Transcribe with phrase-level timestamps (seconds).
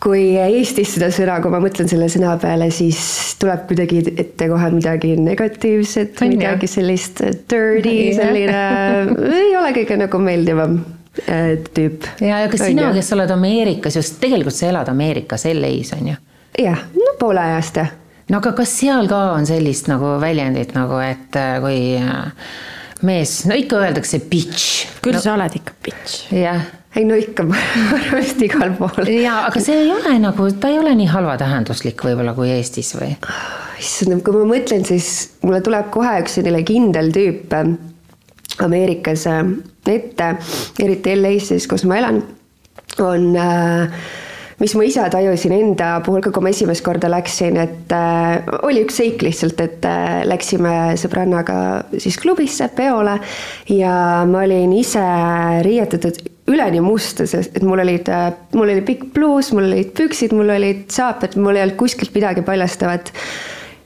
[0.03, 3.00] kui Eestis seda sõna, kui ma mõtlen selle sõna peale, siis
[3.42, 8.61] tuleb kuidagi ette kohe midagi negatiivset, midagi sellist dirty, selline
[9.42, 10.78] ei ole kõige nagu meeldivam
[11.25, 12.08] äh, tüüp.
[12.22, 16.17] ja, ja ka sina, kes oled Ameerikas, just tegelikult sa elad Ameerikas LA-s on ju?
[16.61, 17.94] jah, no poole ajast jah.
[18.30, 22.49] no aga kas seal ka on sellist nagu väljendit nagu, et äh, kui äh,
[23.08, 24.86] mees, no ikka öeldakse bitch.
[25.02, 26.27] küll no, sa oled ikka bitch.
[26.38, 27.58] jah ei no ikka, ma
[27.98, 29.09] arvan vist igal pool.
[29.11, 33.14] jaa, aga see ei ole nagu, ta ei ole nii halvatähenduslik võib-olla kui Eestis või?
[33.77, 35.09] issand, kui ma mõtlen, siis
[35.43, 37.76] mulle tuleb kohe üks selline kindel tüüp äh,
[38.65, 39.43] Ameerikas äh,
[39.87, 40.31] ette,
[40.81, 42.23] eriti LA-s siis, kus ma elan,
[43.03, 43.99] on äh,
[44.62, 48.82] mis ma ise tajusin enda puhul ka, kui ma esimest korda läksin, et äh, oli
[48.86, 51.60] üks seik lihtsalt, et äh, läksime sõbrannaga
[52.02, 53.20] siis klubisse peole
[53.73, 53.94] ja
[54.30, 55.06] ma olin ise
[55.68, 60.34] riietatud üleni musta, sest et mul olid, äh, mul oli pikk pluus, mul olid püksid,
[60.36, 63.14] mul olid saapad, mul ei olnud kuskilt midagi paljastavat.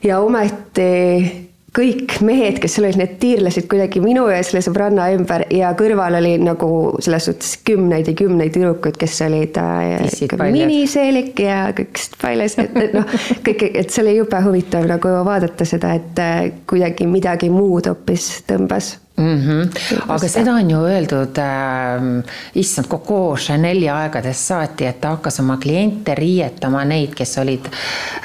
[0.04, 5.46] ja ometi kõik mehed, kes seal olid, need tiirlesid kuidagi minu ja selle sõbranna ümber
[5.56, 6.72] ja kõrval oli nagu
[7.04, 13.08] selles suhtes kümneid ja kümneid tüdrukuid, kes olid äh, miniseelik ja kõik paljas, et noh,
[13.48, 18.34] kõik, et see oli jube huvitav nagu vaadata seda, et äh, kuidagi midagi muud hoopis
[18.50, 19.40] tõmbas mm.
[19.40, 19.70] -hmm.
[20.08, 22.24] aga seda on ju öeldud äh,,
[22.54, 27.68] issand, Coco Chanel'i aegadest saati, et ta hakkas oma kliente riietama, neid, kes olid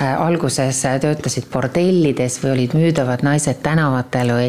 [0.00, 4.48] äh, alguses äh, töötasid bordellides või olid müüdavad naised tänavatel või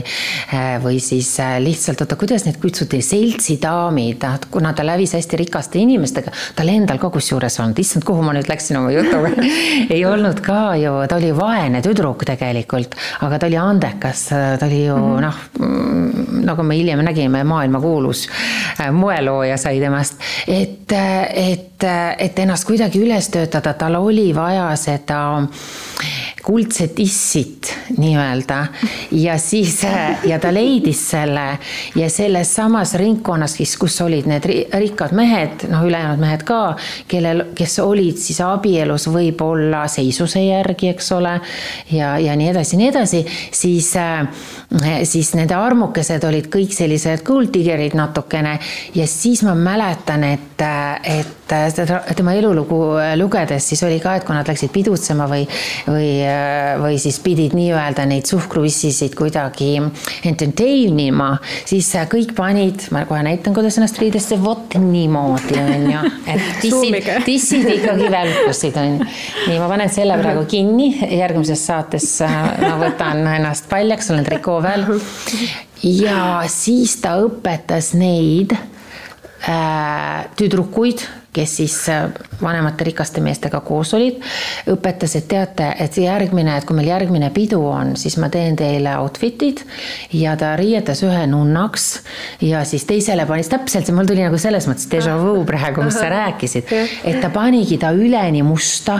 [0.54, 5.80] äh,, või siis äh, lihtsalt, oota, kuidas neid kutsuti, seltsidaamid, kuna ta lävis hästi rikaste
[5.80, 9.34] inimestega, tal endal ka kusjuures olnud, issand, kuhu ma nüüd läksin oma jutuga
[9.96, 14.86] ei olnud ka ju, ta oli vaene tüdruk tegelikult, aga ta oli andekas, ta oli
[14.86, 15.22] ju mm -hmm.
[15.22, 18.28] noh nagu me hiljem nägime, maailmakuulus
[18.82, 20.94] äh, moelooja sai temast, et,
[21.34, 25.22] et, et ennast kuidagi üles töötada, tal oli vaja seda
[26.48, 28.58] kuldset issit nii-öelda.
[29.12, 29.82] Ja siis
[30.24, 31.46] ja ta leidis selle
[31.96, 36.62] ja selles samas ringkonnas siis, kus olid need rikkad mehed, noh, ülejäänud mehed ka,
[37.12, 41.36] kellel, kes olid siis abielus võib-olla seisuse järgi, eks ole,
[41.92, 43.92] ja, ja nii edasi, nii edasi, siis,
[45.12, 48.56] siis nende armukesed olid kõik sellised gold digger'id natukene.
[48.96, 50.64] Ja siis ma mäletan, et,
[51.04, 51.37] et
[51.74, 52.80] seda tema elulugu
[53.20, 55.46] lugedes siis oli ka, et kui nad läksid pidutsema või,
[55.88, 56.10] või
[56.82, 59.70] või siis pidid nii-öelda neid suhkruissisid kuidagi
[60.28, 61.30] entertain ima,
[61.68, 66.04] siis kõik panid, ma kohe näitan, kuidas ennast riidesse, vot niimoodi on ju,
[66.34, 69.10] et dissid, dissid ikkagi välkusid on ju.
[69.50, 74.60] nii, ma panen selle praegu kinni, järgmises saates äh, ma võtan ennast paljaks, olen trikoo
[74.66, 74.88] peal.
[75.84, 81.06] ja siis ta õpetas neid äh, tüdrukuid,
[81.38, 82.08] kes siis äh,
[82.42, 84.22] vanemate rikaste meestega koos olid,
[84.74, 88.96] õpetas, et teate, et järgmine, et kui meil järgmine pidu on, siis ma teen teile
[89.02, 89.64] outfit'id
[90.18, 91.88] ja ta riietas ühe nunnaks
[92.46, 96.10] ja siis teisele panis täpselt, mul tuli nagu selles mõttes déjà vu praegu, mis sa
[96.14, 96.74] rääkisid,
[97.08, 99.00] et ta panigi ta üleni musta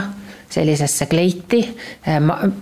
[0.50, 1.60] sellisesse kleiti,
[2.08, 2.18] äh,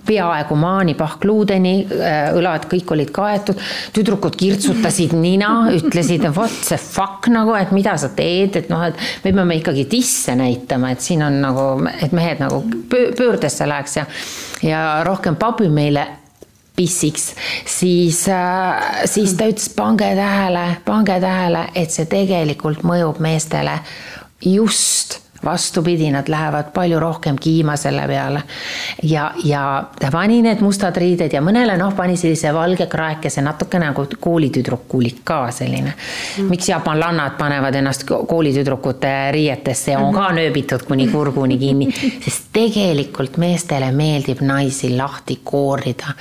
[0.06, 3.62] peaaegu maani pahkluudeni, äh, õlad kõik olid kaetud,
[3.94, 9.24] tüdrukud kirtsutasid nina, ütlesid what the fuck nagu, et mida sa teed, et noh, et
[9.24, 11.66] me peame ikkagi tisse näitama, et siin on nagu,
[12.02, 14.06] et mehed nagu pöördesse läheks ja,
[14.66, 16.06] ja rohkem pabi meile
[16.76, 17.30] pissiks,
[17.64, 23.78] siis, äh, siis ta ütles, pange tähele, pange tähele, et see tegelikult mõjub meestele
[24.44, 28.42] just vastupidi, nad lähevad palju rohkem kiima selle peale.
[29.02, 33.78] ja, ja ta pani need mustad riided ja mõnele noh, pani sellise valge kraekese, natuke
[33.82, 35.94] nagu koolitüdrukulik ka selline.
[36.38, 36.50] Mm..
[36.50, 41.88] miks jaapanlannad panevad ennast koolitüdrukute riietesse ja on ka nööbitud kuni kurguni kinni,
[42.24, 46.14] sest tegelikult meestele meeldib naisi lahti koorida.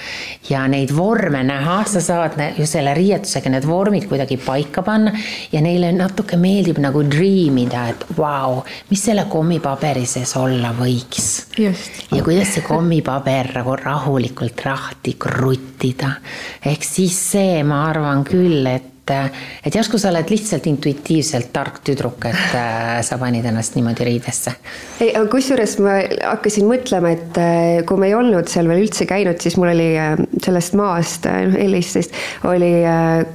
[0.50, 5.14] Ja neid vorme näha, sa saad ju selle riietusega need vormid kuidagi paika panna
[5.52, 10.74] ja neile natuke meeldib nagu dream ida, et vau wow,, mis selle kommipaberi sees olla
[10.78, 11.30] võiks.
[11.58, 16.18] ja kuidas see kommipaber nagu rahulikult rahti kruttida.
[16.66, 22.26] ehk siis see, ma arvan küll, et et järsku sa oled lihtsalt intuitiivselt tark tüdruk,
[22.26, 24.56] et äh, sa panid ennast niimoodi riidesse.
[25.00, 26.00] ei, aga kusjuures ma
[26.32, 29.92] hakkasin mõtlema, et äh, kui me ei olnud seal veel üldse käinud, siis mul oli
[29.94, 32.18] äh, sellest maast, noh, Elistist
[32.50, 32.72] oli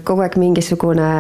[0.04, 1.10] kogu aeg mingisugune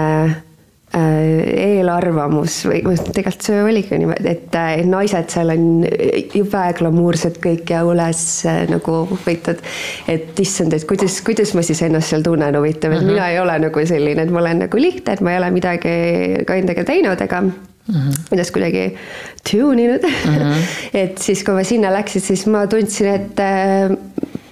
[0.90, 5.84] eelarvamus või tegelikult see oligi niimoodi, et äh, naised seal on
[6.34, 9.62] jube glamuursed kõik ja üles äh, nagu huvitatud.
[10.10, 13.12] et issand, et kuidas, kuidas ma siis ennast seal tunnen, huvitav, et uh -huh.
[13.12, 15.94] mina ei ole nagu selline, et ma olen nagu lihtne, et ma ei ole midagi
[16.46, 17.42] ka endaga teinud, ega
[17.90, 18.52] Mm -hmm.
[18.52, 18.96] kuidagi
[19.50, 20.34] tune inud mm.
[20.34, 20.54] -hmm.
[21.02, 23.40] et siis, kui ma sinna läksin, siis ma tundsin, et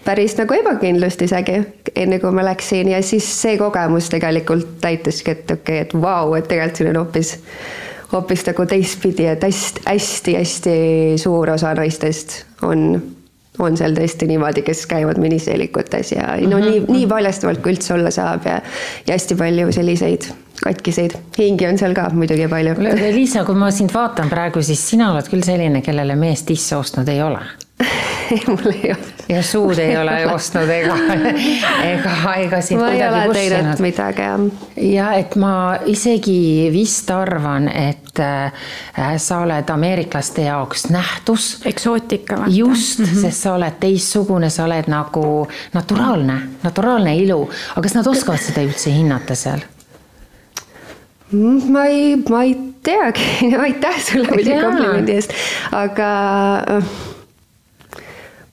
[0.08, 1.58] päris nagu ebakindlust isegi,
[1.96, 6.31] enne kui ma läksin ja siis see kogemus tegelikult näitaski, et okei okay,, et vau
[6.31, 7.34] wow,, et tegelikult siin on hoopis,
[8.14, 10.75] hoopis nagu teistpidi, et hästi-hästi-hästi
[11.20, 12.88] suur osa naistest on,
[13.60, 16.70] on seal tõesti niimoodi, kes käivad miniseelikutes ja no mm -hmm.
[16.70, 18.61] nii, nii paljastavalt kui üldse olla saab ja,
[19.06, 20.31] ja hästi palju selliseid
[20.64, 22.75] katkiseid hingi on seal ka muidugi palju.
[23.12, 27.08] Liisa, kui ma sind vaatan praegu, siis sina oled küll selline, kellele mees tisse ostnud
[27.08, 27.67] ei ole
[28.46, 28.96] mul ei ole.
[29.28, 30.96] ja suud ei ole ostnud ega,
[31.84, 33.82] ega, ega sind ma kuidagi pussinud.
[33.84, 34.44] midagi jah.
[34.76, 35.52] ja et ma
[35.86, 38.69] isegi vist arvan, et äh,
[39.16, 41.48] sa oled ameeriklaste jaoks nähtus.
[41.64, 42.44] eksootika.
[42.46, 43.20] just mm, -hmm.
[43.22, 47.42] sest sa oled teistsugune, sa oled nagu naturaalne, naturaalne ilu,
[47.72, 49.60] aga kas nad oskavad seda üldse hinnata seal?
[51.69, 53.22] ma ei, ma ei teagi,
[53.66, 55.32] aitäh sulle muidugi komplimendi eest,
[55.72, 56.10] aga
[56.78, 56.84] äh,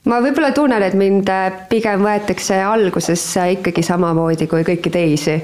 [0.06, 5.40] ma võib-olla tunnen, et mind äh, pigem võetakse algusesse ikkagi samamoodi kui kõiki teisi.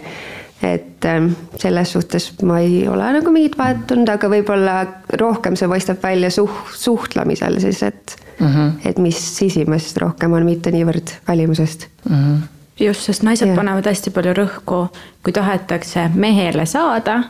[0.63, 4.77] et ähm, selles suhtes ma ei ole nagu mingit vahet tundnud, aga võib-olla
[5.19, 8.73] rohkem see paistab välja suh-, suhtlemisel siis, et mm, -hmm.
[8.87, 12.17] et mis sisimast rohkem on, mitte niivõrd välimusest mm.
[12.17, 12.43] -hmm
[12.81, 13.55] just, sest naised ja.
[13.55, 14.87] panevad hästi palju rõhku,
[15.23, 17.23] kui tahetakse mehele saada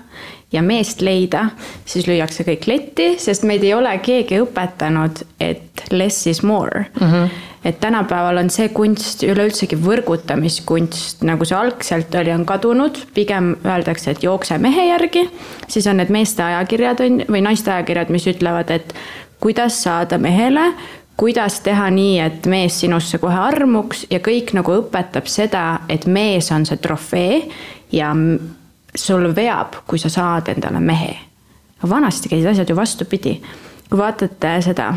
[0.52, 1.46] ja meest leida,
[1.88, 7.06] siis lüüakse kõik letti, sest meid ei ole keegi õpetanud, et less is more mm.
[7.06, 7.28] -hmm.
[7.64, 14.10] et tänapäeval on see kunst üleüldsegi võrgutamiskunst, nagu see algselt oli, on kadunud, pigem öeldakse,
[14.10, 15.28] et jookse mehe järgi,
[15.69, 18.94] siis on need meeste ajakirjad on või naiste ajakirjad, mis ütlevad, et
[19.40, 20.73] kuidas saada mehele,
[21.16, 26.50] kuidas teha nii, et mees sinusse kohe armuks ja kõik nagu õpetab seda, et mees
[26.52, 27.42] on see trofee
[27.92, 28.14] ja
[28.94, 31.16] sul veab, kui sa saad endale mehe.
[31.88, 33.42] vanasti käisid asjad ju vastupidi.
[33.90, 34.94] kui vaatate seda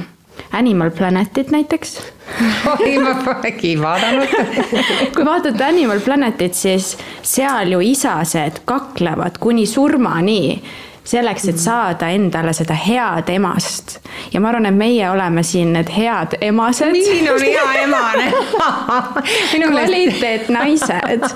[0.51, 1.97] Animal Planetit näiteks.
[2.79, 4.27] oi, ma polegi vaadanud
[5.15, 10.63] kui vaatate Animal Planetit, siis seal ju isased kaklevad kuni surmani
[11.05, 14.00] selleks, et saada endale seda head emast.
[14.33, 16.91] ja ma arvan, et meie oleme siin need head emased.
[16.91, 18.31] milline on hea emane
[19.71, 21.29] kvaliteetnaised,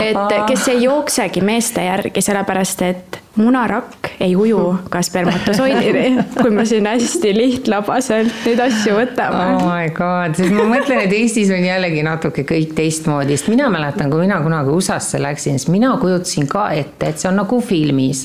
[0.00, 4.60] et kes ei jooksegi meeste järgi, sellepärast et munarakk ei uju
[4.90, 9.42] ka spermatosoidini, kui me siin hästi lihtlabaselt neid asju võtame.
[9.56, 13.66] oh my god, sest ma mõtlen, et Eestis on jällegi natuke kõik teistmoodi, sest mina
[13.72, 17.58] mäletan, kui mina kunagi USA-sse läksin, siis mina kujutasin ka ette, et see on nagu
[17.64, 18.24] filmis.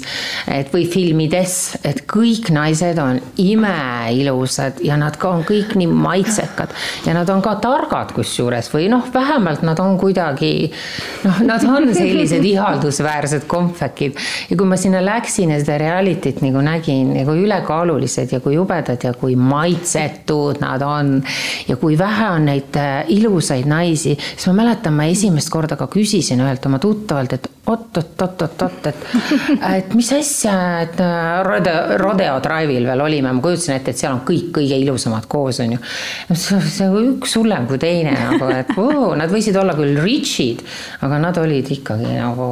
[0.50, 6.74] et või filmides, et kõik naised on imeilusad ja nad ka on kõik nii maitsekad
[7.08, 10.70] ja nad on ka targad kusjuures või noh, vähemalt nad on kuidagi
[11.26, 14.18] noh, nad on sellised ihaldusväärsed kompvekid
[14.50, 18.40] ja kui ma sinna sinna läksin ja seda reality't nagu nägin ja kui ülekaalulised ja
[18.40, 21.24] kui jubedad ja kui maitsetud nad on.
[21.68, 25.88] ja kui vähe on neid äh, ilusaid naisi, siis ma mäletan, ma esimest korda ka
[25.88, 29.04] küsisin ühelt oma tuttavalt, et oot-oot-oot-oot-oot, et,
[29.78, 34.16] et mis asja, et äh, Rodeo, Rodeo Drive'il veel olime, ma kujutasin ette, et seal
[34.18, 35.84] on kõik kõige ilusamad koos, on ju.
[36.36, 40.66] see on üks hullem kui teine nagu, et oo, nad võisid olla küll rich'id,
[41.06, 42.50] aga nad olid ikkagi nagu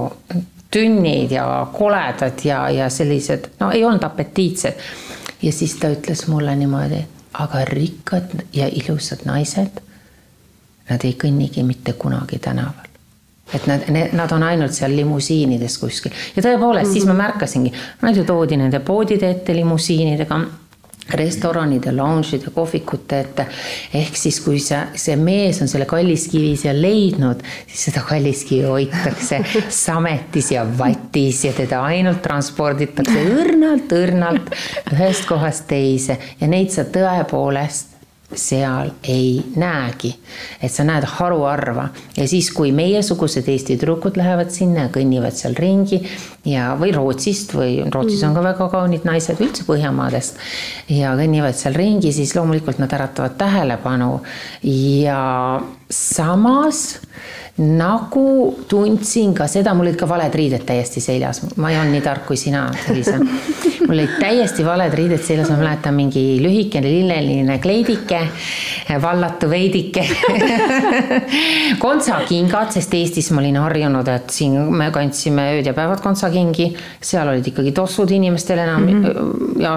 [0.71, 4.73] tünnid ja koledad ja, ja sellised, no ei olnud apetiitsed.
[5.41, 9.81] ja siis ta ütles mulle niimoodi, aga rikkad ja ilusad naised,
[10.89, 12.87] nad ei kõnnigi mitte kunagi tänaval
[13.53, 13.83] et nad,
[14.13, 16.93] nad on ainult seal limusiinides kuskil ja tõepoolest mm, -hmm.
[16.93, 20.39] siis ma märkasingi, nad ju toodi nende poodide ette limusiinidega
[21.13, 23.47] restoranide, lounge'ide, kohvikute ette.
[23.93, 29.41] ehk siis, kui see, see mees on selle kalliskivi seal leidnud, siis seda kalliskivi hoitakse
[29.83, 34.51] sametis ja vatis ja teda ainult transporditakse õrnalt-õrnalt
[34.93, 37.96] ühest kohast teise ja neid sa tõepoolest
[38.35, 40.15] seal ei näegi.
[40.61, 45.55] et sa näed haruharva ja siis, kui meiesugused Eesti tüdrukud lähevad sinna ja kõnnivad seal
[45.55, 46.01] ringi
[46.45, 50.37] ja, või Rootsist või Rootsis on ka väga kaunid naised üldse Põhjamaadest.
[50.91, 54.19] ja kõnnivad seal ringi, siis loomulikult nad äratavad tähelepanu
[54.67, 56.99] ja samas
[57.57, 62.03] nagu tundsin ka seda, mul olid ka valed riided täiesti seljas, ma ei olnud nii
[62.05, 63.15] tark kui sina, Liisa.
[63.87, 68.19] mul olid täiesti valed riided seljas, ma mäletan mingi lühikene lilleline kleidike,
[69.01, 70.05] vallatu veidike.
[71.83, 76.69] Kontsakingad, sest Eestis ma olin harjunud, et siin me kandsime ööd ja päevad kontsakingi,
[77.01, 79.61] seal olid ikkagi tossud inimestel enam mm -hmm.
[79.65, 79.73] ja,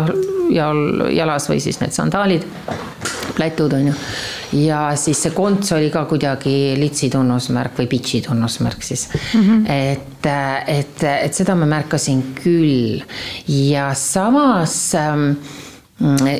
[0.52, 0.70] ja
[1.16, 2.44] jalas või siis need sandaalid,
[3.40, 3.96] plätud on ju
[4.66, 9.40] ja siis see konts oli ka kuidagi litsi tunnusmärk või bitch'i tunnusmärk siis mm.
[9.40, 9.70] -hmm.
[9.70, 10.26] et,
[10.78, 13.00] et, et seda ma märkasin küll
[13.48, 15.32] ja samas ähm,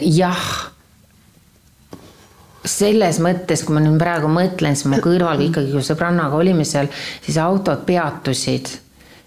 [0.03, 0.71] jah
[2.65, 6.91] selles mõttes, kui ma nüüd praegu mõtlen, siis mu kõrval ikkagi, kui sõbrannaga olime seal,
[7.25, 8.69] siis autod peatusid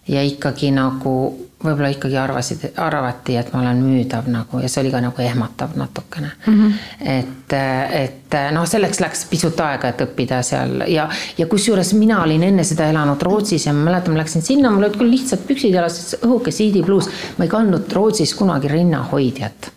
[0.08, 1.16] ja ikkagi nagu
[1.64, 5.78] võib-olla ikkagi arvasid, arvati, et ma olen müüdav nagu ja see oli ka nagu ehmatav
[5.80, 6.54] natukene mm.
[6.60, 6.74] -hmm.
[7.16, 7.56] et,
[8.00, 12.64] et noh, selleks läks pisut aega, et õppida seal ja, ja kusjuures mina olin enne
[12.68, 16.16] seda elanud Rootsis ja ma mäletan, ma läksin sinna, mul olid küll lihtsad püksid jalas,
[16.22, 17.10] õhuke siidipluus.
[17.38, 19.72] ma ei kandnud Rootsis kunagi rinnahoidjat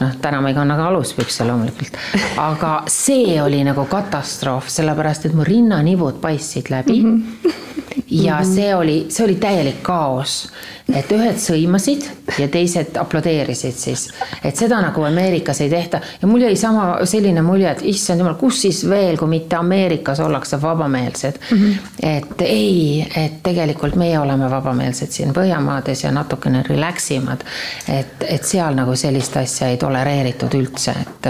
[0.00, 1.96] noh, täna ma ei kanna ka aluspükse loomulikult,
[2.36, 7.22] aga see oli nagu katastroof, sellepärast et mu rinnanivud paistsid läbi mm.
[7.22, 8.54] -hmm ja mhm.
[8.54, 10.48] see oli, see oli täielik kaos,
[10.94, 12.04] et ühed sõimasid
[12.38, 14.06] ja teised aplodeerisid siis,
[14.44, 18.36] et seda nagu Ameerikas ei tehta ja mul jäi sama selline mulje, et issand jumal,
[18.40, 21.58] kus siis veel, kui mitte Ameerikas ollakse vabameelsed mm.
[21.58, 21.74] -hmm.
[22.02, 27.44] et ei, et tegelikult meie oleme vabameelsed siin Põhjamaades ja natukene relax imad.
[27.88, 31.28] et, et seal nagu sellist asja ei tolereeritud üldse, et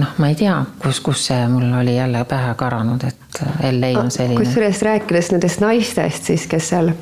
[0.00, 4.10] noh, ma ei tea, kus, kus see mul oli jälle pähe karanud, et LA on
[4.10, 4.40] selline.
[4.40, 6.92] kusjuures rääkides nendest naistest siis, kes seal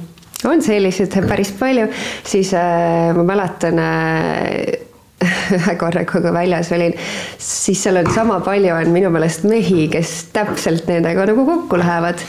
[0.48, 1.88] on selliseid päris palju,
[2.26, 4.88] siis äh, ma mäletan äh,
[5.56, 6.94] ühe korra, kui ka väljas olin,
[7.38, 12.26] siis seal on sama palju on minu meelest mehi, kes täpselt nendega nagu kokku lähevad.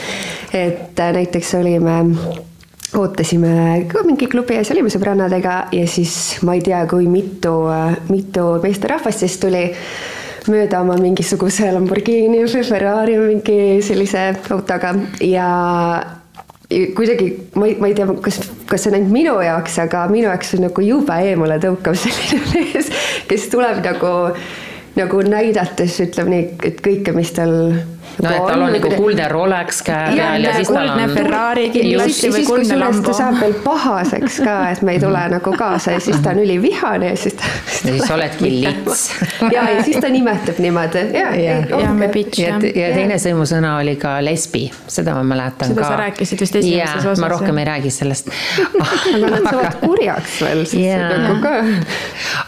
[0.53, 1.98] et äh, näiteks olime
[2.98, 7.96] ootasime ka mingi klubi ees, olime sõbrannadega ja siis ma ei tea, kui mitu, äh,
[8.12, 9.70] mitu meesterahvast siis tuli
[10.50, 14.96] mööda oma mingisuguse Lamborghini või Ferrari mingi sellise autoga.
[15.22, 15.50] Ja
[16.96, 20.30] kuidagi ma ei, ma ei tea, kas, kas see on ainult minu jaoks, aga minu
[20.30, 22.92] jaoks on nagu jube eemale tõukav selline mees,
[23.30, 24.14] kes tuleb nagu,
[24.98, 27.54] nagu näidates ütleb nii, et kõike, mis tal
[28.22, 31.16] no et tal on nagu kuldne Rolex käe peal ja siis tal on.
[31.16, 33.08] Ferrari kindlasti või kuldne Lambo.
[33.10, 36.42] ta saab veel pahaseks ka, et me ei tule nagu kaasa ja siis ta on
[36.44, 37.51] ülivihane ja siis ta.
[37.86, 39.06] ja siis oledki lits.
[39.42, 41.06] ja, ja siis ta nimetab niimoodi.
[41.18, 42.42] ja, ja, ja me bitch.
[42.42, 45.88] ja, ja teine sõimusõna oli ka lesbi, seda ma mäletan seda ka.
[45.88, 47.24] seda sa rääkisid vist esimeses osas.
[47.24, 48.32] ma rohkem ei räägi sellest
[49.16, 51.54] aga nad saavad kurjaks veel, siis nagu ka.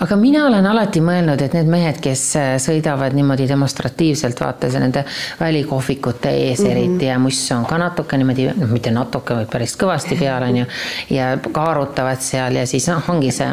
[0.06, 2.26] aga mina olen alati mõelnud, et need mehed, kes
[2.64, 5.06] sõidavad niimoodi demonstratiivselt, vaata see nende
[5.40, 6.72] väli kohvikute ees mm -hmm.
[6.72, 10.58] eriti ja muss on ka natuke niimoodi, noh, mitte natuke, vaid päris kõvasti peal on
[10.58, 10.66] ju.
[11.10, 13.50] ja kaarutavad seal ja siis noh, ongi see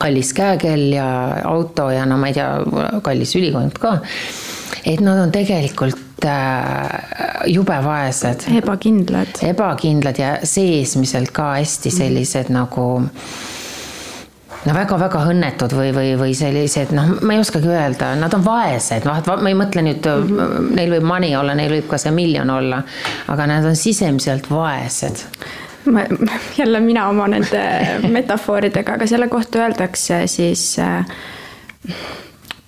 [0.00, 1.08] kallis käekell ja
[1.44, 2.48] auto ja no ma ei tea,
[3.02, 3.98] kallis ülikond ka.
[4.84, 6.88] et nad on tegelikult äh,
[7.46, 8.48] jube vaesed.
[8.62, 9.42] ebakindlad.
[9.42, 12.58] ebakindlad ja seesmiselt ka hästi sellised mm -hmm.
[12.58, 13.04] nagu
[14.66, 19.08] no väga-väga õnnetud või, või, või sellised, noh, ma ei oskagi öelda, nad on vaesed,
[19.08, 20.70] noh, ma ei mõtle nüüd mm, -hmm.
[20.76, 22.82] neil võib money olla, neil võib ka see miljon olla,
[23.32, 25.26] aga nad on sisemiselt vaesed
[25.90, 26.04] ma,
[26.58, 27.62] jälle mina oma nende
[28.16, 31.06] metafooridega, aga selle kohta öeldakse siis äh,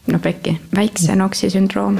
[0.06, 1.98] noh, pekki, väikse noksi sündroom.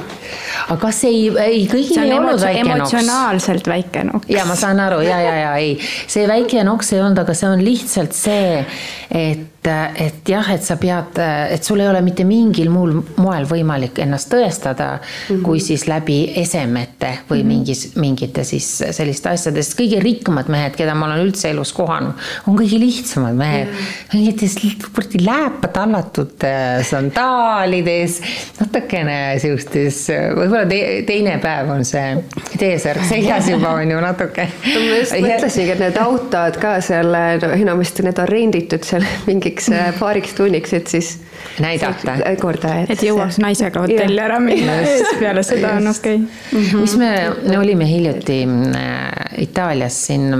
[0.69, 2.75] aga kas ei, ei kõigil ei olnud väike noks?
[2.75, 4.31] emotsionaalselt väike noks.
[4.33, 7.51] ja ma saan aru ja, ja, ja ei, see väike noks ei olnud, aga see
[7.51, 8.63] on lihtsalt see,
[9.11, 14.01] et et jah, et sa pead, et sul ei ole mitte mingil muul moel võimalik
[14.03, 15.43] ennast tõestada mm, -hmm.
[15.47, 17.47] kui siis läbi esemete või mm -hmm.
[17.47, 22.13] mingis, mingite siis selliste asjade, sest kõige rikkamad mehed, keda ma olen üldse elus kohanud,
[22.47, 23.77] on kõige lihtsamad mehed mm.
[23.77, 24.19] -hmm.
[24.19, 24.57] mingites
[24.95, 28.21] kuradi lääpa tallatud äh, sandaalides,
[28.61, 32.19] natukene siukestes, võib-olla te, teine päev on see
[32.59, 34.49] T-särk seljas juba on ju natuke.
[34.75, 39.52] ma just mõtlesingi, et need autod ka seal, no enamasti need on renditud seal mingi
[39.53, 41.19] mingiks äh, paariks tunniks, et siis
[41.61, 42.17] näidata.
[42.41, 42.91] korda, et.
[42.91, 46.81] et jõuaks naisega hotelli ära minna ja siis peale seda on okei okay..
[46.81, 50.33] mis me olime hiljuti äh, Itaalias siin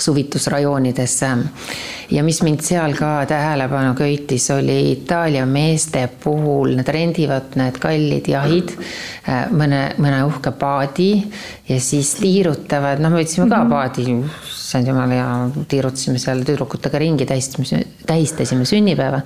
[0.00, 1.16] suvitusrajoonides
[2.10, 8.30] ja mis mind seal ka tähelepanu köitis, oli Itaalia meeste puhul, nad rendivad need kallid
[8.32, 8.72] jahid,
[9.28, 11.10] äh, mõne, mõne uhke paadi
[11.68, 13.72] ja siis tiirutavad, noh, me võtsime ka mhm.
[13.72, 14.06] paadi,
[14.68, 15.28] issand jumal, ja
[15.68, 19.22] tiirutasime seal tüdrukutega ringi, tähistasime, tähistasime sünnipäeva.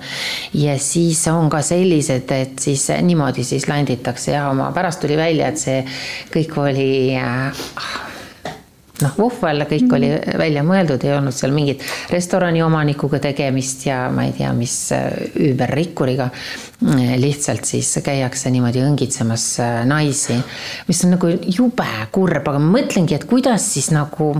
[0.53, 5.51] ja siis on ka sellised, et siis niimoodi siis landitakse ja oma, pärast tuli välja,
[5.51, 5.83] et see
[6.33, 7.63] kõik oli äh,
[9.03, 14.27] noh, Vuhval kõik oli välja mõeldud, ei olnud seal mingit restorani omanikuga tegemist ja ma
[14.27, 16.29] ei tea, mis üüberrikkuriga.
[17.17, 19.45] lihtsalt siis käiakse niimoodi õngitsemas
[19.87, 20.35] naisi,
[20.87, 24.33] mis on nagu jube kurb, aga ma mõtlengi, et kuidas siis nagu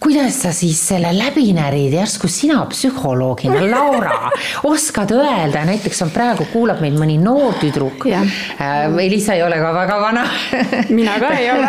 [0.00, 4.30] kuidas sa siis selle läbi närid, järsku sina psühholoogina, Laura,
[4.64, 8.06] oskad öelda, näiteks on praegu, kuulab meid mõni noor tüdruk.
[8.08, 10.24] Äh, Elisa ei ole ka väga vana
[10.98, 11.68] mina ka ei ole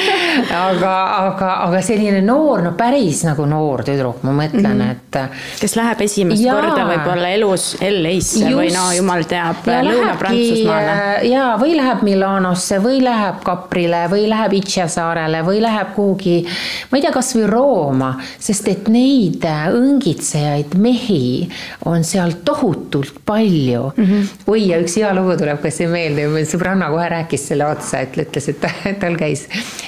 [0.68, 0.92] aga,
[1.22, 4.92] aga, aga selline noor, no päris nagu noor tüdruk, ma mõtlen mm, -hmm.
[5.24, 5.60] et.
[5.60, 10.92] kes läheb esimest ja, korda võib-olla elus LA-sse või no jumal teab, Lõuna-Prantsusmaale.
[10.92, 16.42] Äh, ja, või läheb Milanosse või läheb Kaprile või läheb Itšia saarele või läheb kuhugi,
[16.90, 21.48] ma ei tea, kasvõi Rooma, sest et neid õngitsejaid mehi
[21.90, 24.04] on seal tohutult palju mm.
[24.04, 24.50] -hmm.
[24.50, 28.18] oi, ja üks hea lugu tuleb ka see meelde, sõbranna kohe rääkis selle otsa, et
[28.18, 28.66] ütles, et
[29.02, 29.46] tal käis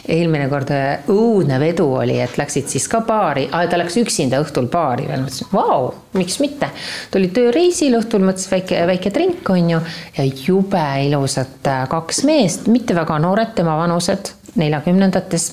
[0.08, 0.70] eelmine kord
[1.12, 5.50] õudne vedu oli, et läksid siis ka baari, ta läks üksinda õhtul baari veel, mõtlesin,
[5.52, 6.70] vau, miks mitte.
[7.10, 9.82] ta oli tööreisil õhtul, mõtles väike, väike trink on ju
[10.16, 15.52] ja jube ilusad kaks meest, mitte väga noored, tema vanused, neljakümnendates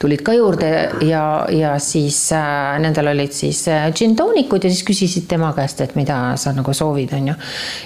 [0.00, 0.68] tulid ka juurde
[1.06, 5.94] ja, ja siis äh, nendel olid siis äh, džintoonikud ja siis küsisid tema käest, et
[5.98, 7.36] mida sa nagu soovid, on ju.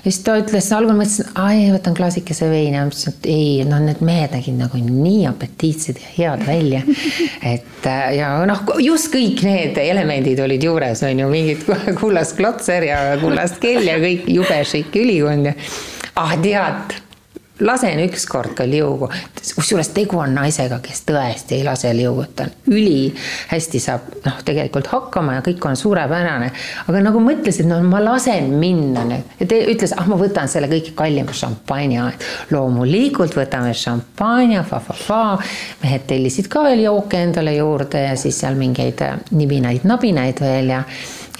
[0.04, 3.80] ja siis ta ütles, algul mõtlesin, ai, võtan klaasikese veini ja mõtlesin, et ei, no
[3.82, 6.82] need mehed nägid nagu nii apetiitsed ja head välja.
[7.54, 11.64] et äh, ja noh, just kõik need elemendid olid juures, on ju, mingid
[12.00, 15.56] kullast klotser ja kullast kell ja kõik jube šikk ülikond ja
[16.20, 17.00] ah tead
[17.62, 19.09] lasen ükskord ka liugu,
[19.57, 24.90] kusjuures tegu on naisega, kes tõesti ei lase liugu, ta on ülihästi saab noh, tegelikult
[24.92, 26.51] hakkama ja kõik on suurepärane.
[26.88, 30.70] aga nagu mõtlesin, no ma lasen minna nüüd ja ta ütles, ah, ma võtan selle
[30.72, 32.11] kõige kallima šampanja.
[32.51, 35.38] loomulikult võtame šampanja, fa-fa-fa.
[35.83, 40.83] mehed tellisid ka veel jooke endale juurde ja siis seal mingeid nibinaid-nabinaid veel ja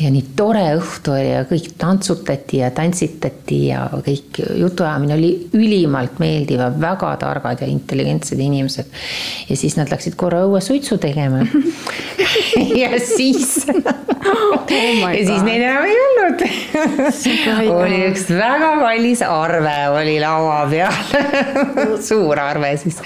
[0.01, 6.17] ja nii tore õhtu oli ja kõik tantsutati ja tantsitati ja kõik jutuajamine oli ülimalt
[6.23, 8.89] meeldiv ja väga targad ja intelligentsed inimesed.
[9.49, 11.45] ja siis nad läksid korra õue suitsu tegema.
[12.53, 14.65] Ja siis oh
[15.19, 16.43] ja siis neid enam ei olnud.
[17.83, 21.99] Oli üks väga kallis arve oli laua peal.
[22.03, 22.99] Suur arve siis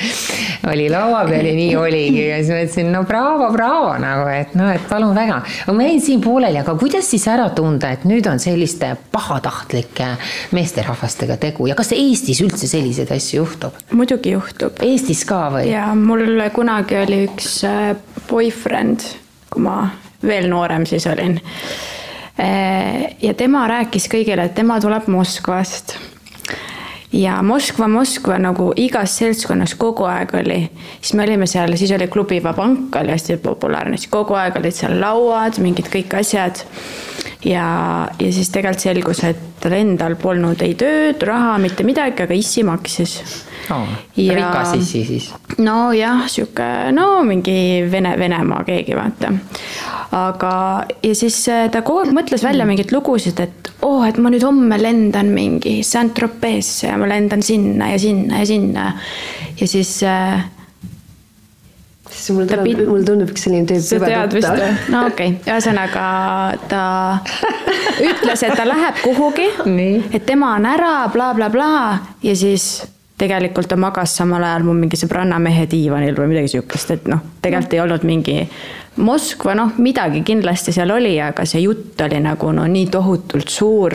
[0.71, 2.23] oli laua peal ja nii oligi.
[2.29, 5.41] Ja siis ma ütlesin, no braavo, braavo nagu, et noh, et palun väga.
[5.73, 10.09] ma jäin siin pooleli, aga kuidas siis ära tunda, et nüüd on selliste pahatahtlike
[10.57, 13.77] meesterahvastega tegu ja kas Eestis üldse selliseid asju juhtub?
[13.97, 14.81] muidugi juhtub.
[14.87, 15.69] Eestis ka või?
[15.73, 17.93] ja mul kunagi oli üks äh,
[18.31, 19.07] boyfriend,
[19.53, 19.79] kui ma
[20.27, 21.39] veel noorem siis olin.
[22.41, 25.97] Äh, ja tema rääkis kõigile, et tema tuleb Moskvast
[27.17, 30.61] ja Moskva, Moskva nagu igas seltskonnas kogu aeg oli,
[31.01, 34.77] siis me olime seal, siis oli klubi Vabank oli hästi populaarne, siis kogu aeg olid
[34.77, 36.65] seal lauad, mingid kõik asjad.
[37.47, 37.67] Ja,
[38.19, 42.65] ja siis tegelikult selgus, et tal endal polnud ei tööd, raha, mitte midagi, aga issi
[42.67, 43.17] maksis
[43.75, 43.87] oh,.
[44.17, 45.29] rikas issi siis?
[45.63, 49.33] nojah, sihuke, no mingi Vene, Venemaa keegi vaata.
[50.17, 50.53] aga,
[51.03, 54.33] ja siis äh, ta kogu aeg mõtles välja mingeid lugusid, et oo oh,, et ma
[54.33, 58.91] nüüd homme lendan mingi Saint-Tropez'e ja ma lendan sinna ja sinna ja sinna.
[59.61, 60.45] ja siis äh,
[62.35, 64.73] mul tuleb, mul tundub üks selline tüüp sa tead vist või?
[64.95, 66.09] no okei okay., ühesõnaga
[66.71, 66.83] ta
[68.11, 69.49] ütles, et ta läheb kuhugi,
[70.11, 72.87] et tema on ära bla, bla, blablabla ja siis
[73.17, 77.23] tegelikult ta magas samal ajal mu mingi sõbranna mehe diivanil või midagi sihukest, et noh,
[77.43, 78.43] tegelikult ei olnud mingi
[78.97, 83.93] Moskva, noh, midagi kindlasti seal oli, aga see jutt oli nagu no nii tohutult suur.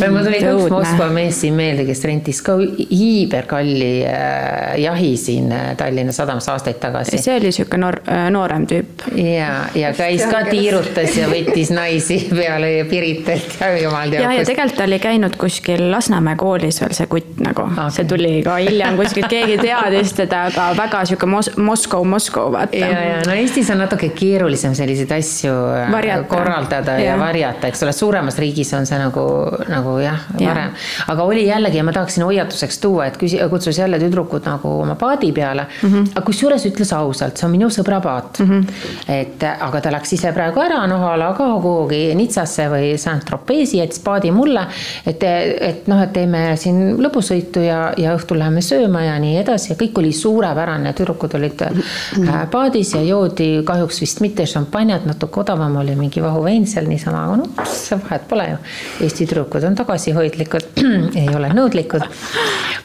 [0.00, 5.52] mul tuli ka üks Moskva mees siin meelde, kes rentis ka hiiberkalli äh, jahi siin
[5.52, 7.20] äh, Tallinna sadamas aastaid tagasi.
[7.20, 9.04] see oli sihuke noor, äh, noorem tüüp.
[9.18, 14.24] ja, ja käis ka tiirutas ja võttis naisi peale Piritelt ja jumal teab.
[14.24, 18.32] ja, ja tegelikult oli käinud kuskil Lasnamäe koolis veel see kutt nagu okay., see tuli
[18.46, 22.80] ka hiljem kuskilt, keegi teadis teda, aga väga sihuke Mos-, Moskov, Moskov, vaata.
[22.80, 26.28] ja, ja no Eestis on natuke keerulisem selliseid asju äh, varjata.
[26.30, 27.12] korraldada ja.
[27.12, 29.24] ja varjata, eks ole, suuremas riigis on see nagu,
[29.68, 30.76] nagu jah ja., varem.
[31.14, 34.96] aga oli jällegi ja ma tahaksin hoiatuseks tuua, et küsi-, kutsus jälle tüdrukud nagu oma
[34.98, 35.88] paadi peale mm.
[35.88, 36.12] -hmm.
[36.14, 38.50] aga kusjuures ütles ausalt, see on minu sõbra paat mm.
[38.50, 39.12] -hmm.
[39.18, 43.78] et aga ta läks ise praegu ära, noh a la ka kuhugi Nitsasse või Saint-Tropezi,
[43.78, 44.66] jättis paadi mulle.
[45.06, 49.72] et, et noh, et teeme siin lõbusõitu ja, ja õhtul läheme sööma ja nii edasi
[49.72, 52.46] ja kõik oli suurepärane, tüdrukud olid mm -hmm.
[52.50, 57.38] paadis ja joodi kahjuks vist mitte šampanjat, natuke odavam oli mingi vahuvein seal niisama, aga
[57.40, 57.72] noh,
[58.06, 58.60] vahet pole ju.
[59.06, 60.68] Eesti tüdrukud on tagasihoidlikud,
[61.22, 62.06] ei ole nõudlikud.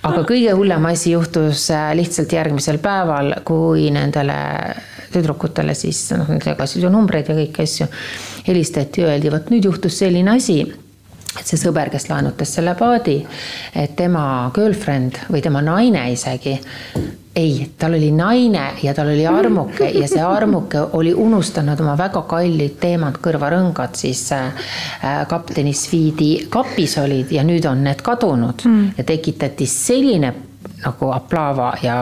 [0.08, 4.38] aga kõige hullem asi juhtus äh, lihtsalt järgmisel päeval, kui nendele
[5.13, 7.88] tüdrukutele siis noh, nad jagasid ju numbreid ja kõiki asju.
[8.47, 10.62] helistati, öeldi, vot nüüd juhtus selline asi
[11.39, 13.19] et see sõber, kes laenutas selle paadi,
[13.76, 16.58] et tema girlfriend või tema naine isegi
[17.38, 22.23] ei, tal oli naine ja tal oli armuke ja see armuke oli unustanud oma väga
[22.30, 24.71] kallid teemad, kõrvarõngad siis äh,
[25.30, 28.89] kapteni Sviidi kapis olid ja nüüd on need kadunud mm.
[28.97, 30.34] ja tekitati selline
[30.82, 31.97] nagu aplaava ja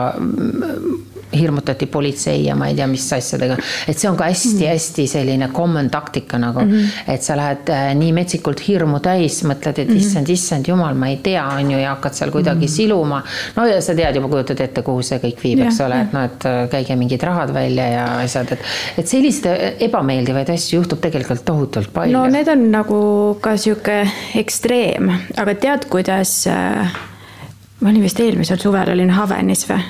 [1.32, 3.56] hirmutati politsei ja ma ei tea, mis asjadega.
[3.88, 5.10] et see on ka hästi-hästi mhm.
[5.10, 7.14] selline common taktika nagu mm, -hmm.
[7.14, 9.96] et sa lähed äh, nii metsikult hirmu täis, mõtled, et mm -hmm.
[9.96, 12.76] issand, issand jumal, ma ei tea, on ju, ja hakkad seal kuidagi mm -hmm.
[12.76, 13.22] siluma.
[13.56, 16.24] no ja sa tead juba, kujutad ette, kuhu see kõik viib, eks ole, et noh,
[16.24, 18.60] et äh, käige mingid rahad välja ja asjad, et.
[18.98, 22.18] et selliseid ebameeldivaid asju juhtub tegelikult tohutult palju.
[22.18, 26.96] no need on nagu ka sihuke ekstreem, aga tead, kuidas äh,
[27.80, 29.82] ma olin vist eelmisel suvel olin Havenis või?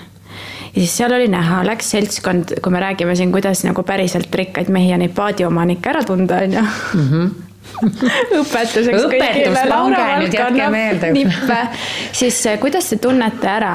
[0.76, 4.68] Ja siis seal oli näha, läks seltskond, kui me räägime siin, kuidas nagu päriselt rikkaid
[4.72, 6.64] mehi ja neid paadiomanikke ära tunda, on ju
[7.00, 7.34] mhm.
[8.40, 9.62] õpetuseks kõigile.
[10.32, 11.12] jätke meelde.
[11.16, 11.56] nippe,
[12.14, 13.72] siis eh, kuidas te tunnete ära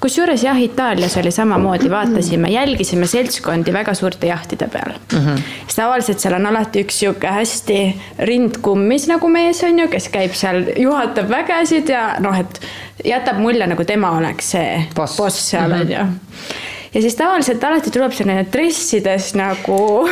[0.00, 5.18] kusjuures jah, Itaalias oli samamoodi, vaatasime, jälgisime seltskondi väga suurte jahtide peal mm.
[5.18, 5.42] -hmm.
[5.66, 7.78] siis tavaliselt seal on alati üks sihuke hästi
[8.18, 12.60] rind kummis nagu mees on ju, kes käib seal, juhatab vägesid ja noh, et
[13.04, 15.80] jätab mulje, nagu tema oleks see boss, boss seal mm -hmm.
[15.80, 16.58] on ju
[16.94, 20.08] ja siis tavaliselt alati tuleb selline dressides nagu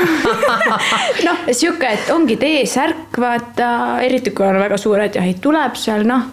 [1.26, 6.28] noh, sihuke, et ongi T-särk, vaata, eriti kui on väga suured jahid, tuleb seal noh,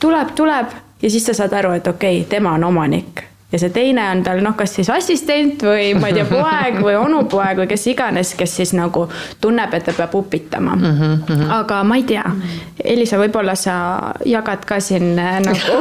[0.00, 0.66] tuleb, tuleb
[1.02, 4.22] ja siis sa saad aru, et okei okay,, tema on omanik ja see teine on
[4.22, 8.34] tal noh, kas siis assistent või ma ei tea, poeg või onupoeg või kes iganes,
[8.38, 9.06] kes siis nagu
[9.42, 11.00] tunneb, et ta peab upitama mm.
[11.00, 11.50] -hmm.
[11.58, 12.24] aga ma ei tea,
[12.84, 13.74] Elisa, võib-olla sa
[14.24, 15.80] jagad ka siin äh, nagu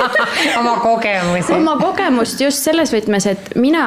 [0.60, 1.52] oma kogemusi.
[1.52, 3.84] oma kogemust just selles võtmes, et mina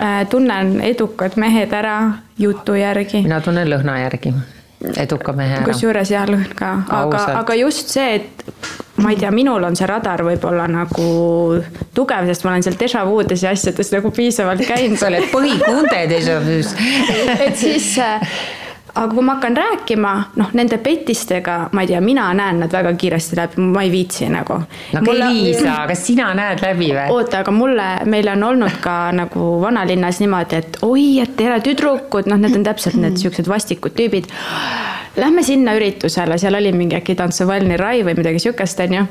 [0.00, 1.98] äh, tunnen edukad mehed ära
[2.38, 3.22] jutu järgi.
[3.22, 4.34] mina tunnen lõhna järgi
[4.96, 5.68] eduka mehe ära.
[5.68, 8.44] kusjuures jah, lõhn ka, aga, aga just see, et
[9.00, 11.06] ma ei tea, minul on see radar võib-olla nagu
[11.96, 14.98] tugev, sest ma olen seal déjà vudes ja asjades nagu piisavalt käinud.
[15.00, 16.74] sa oled põhikunde déjà vu's
[17.46, 18.20] et siis äh,
[18.94, 22.92] aga kui ma hakkan rääkima, noh, nende petistega, ma ei tea, mina näen nad väga
[23.00, 24.58] kiiresti läbi, ma ei viitsi nagu.
[24.92, 25.30] no mulle...
[25.32, 27.06] Liisa, kas sina näed läbi või?
[27.14, 32.28] oota, aga mulle, meil on olnud ka nagu vanalinnas niimoodi, et oi, et tere tüdrukud,
[32.28, 34.28] noh, need on täpselt need siuksed vastikud tüübid.
[35.16, 39.02] Lähme sinna üritusele, seal oli mingi äkki Tantsuvalni Rai või midagi siukest, onju.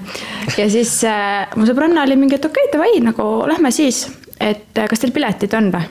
[0.58, 4.08] ja siis äh, mu sõbranna oli mingi, et okei okay,, davai, nagu lähme siis,
[4.40, 5.86] et äh, kas teil piletid on või?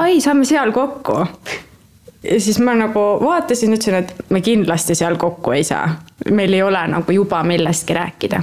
[0.00, 1.20] ai, saame seal kokku
[2.30, 5.88] ja siis ma nagu vaatasin, ütlesin, et me kindlasti seal kokku ei saa.
[6.30, 8.40] meil ei ole nagu juba millestki rääkida.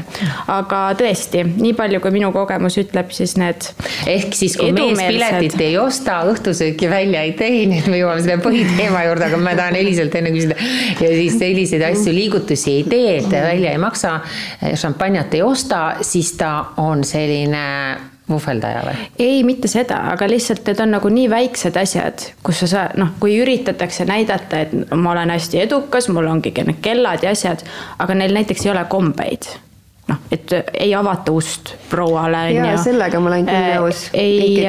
[0.48, 3.72] aga tõesti, nii palju, kui minu kogemus ütleb, siis need.
[4.08, 8.42] ehk siis, kui mees piletit ei osta, õhtusööki välja ei tee, nüüd me jõuame selle
[8.44, 10.60] põhiteema juurde, aga ma tahan Eliselt enne küsida.
[11.00, 14.20] ja siis selliseid asju, liigutusi ei tee, et välja ei maksa,
[14.76, 19.08] šampanjat ei osta, siis ta on selline vuhveldaja või?
[19.20, 23.16] ei, mitte seda, aga lihtsalt need on nagu nii väiksed asjad, kus sa saad, noh,
[23.22, 27.66] kui üritatakse näidata, et ma olen hästi edukas, mul ongi need kellad ja asjad,
[28.00, 29.52] aga neil näiteks ei ole kombeid
[30.12, 32.44] noh, et ei avata ust prouale.
[32.54, 34.04] ja sellega ma olen küll nõus.
[34.18, 34.64] ei,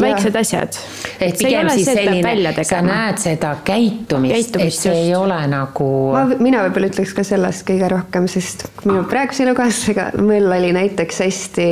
[0.00, 0.78] väiksed asjad.
[1.20, 5.06] et pigem siis selline, sa näed seda käitumist, käitumist, et see just.
[5.08, 5.90] ei ole nagu.
[6.14, 11.22] ma, mina võib-olla ütleks ka sellest kõige rohkem, sest minu praeguse elukaaslasega meil oli näiteks
[11.26, 11.68] hästi,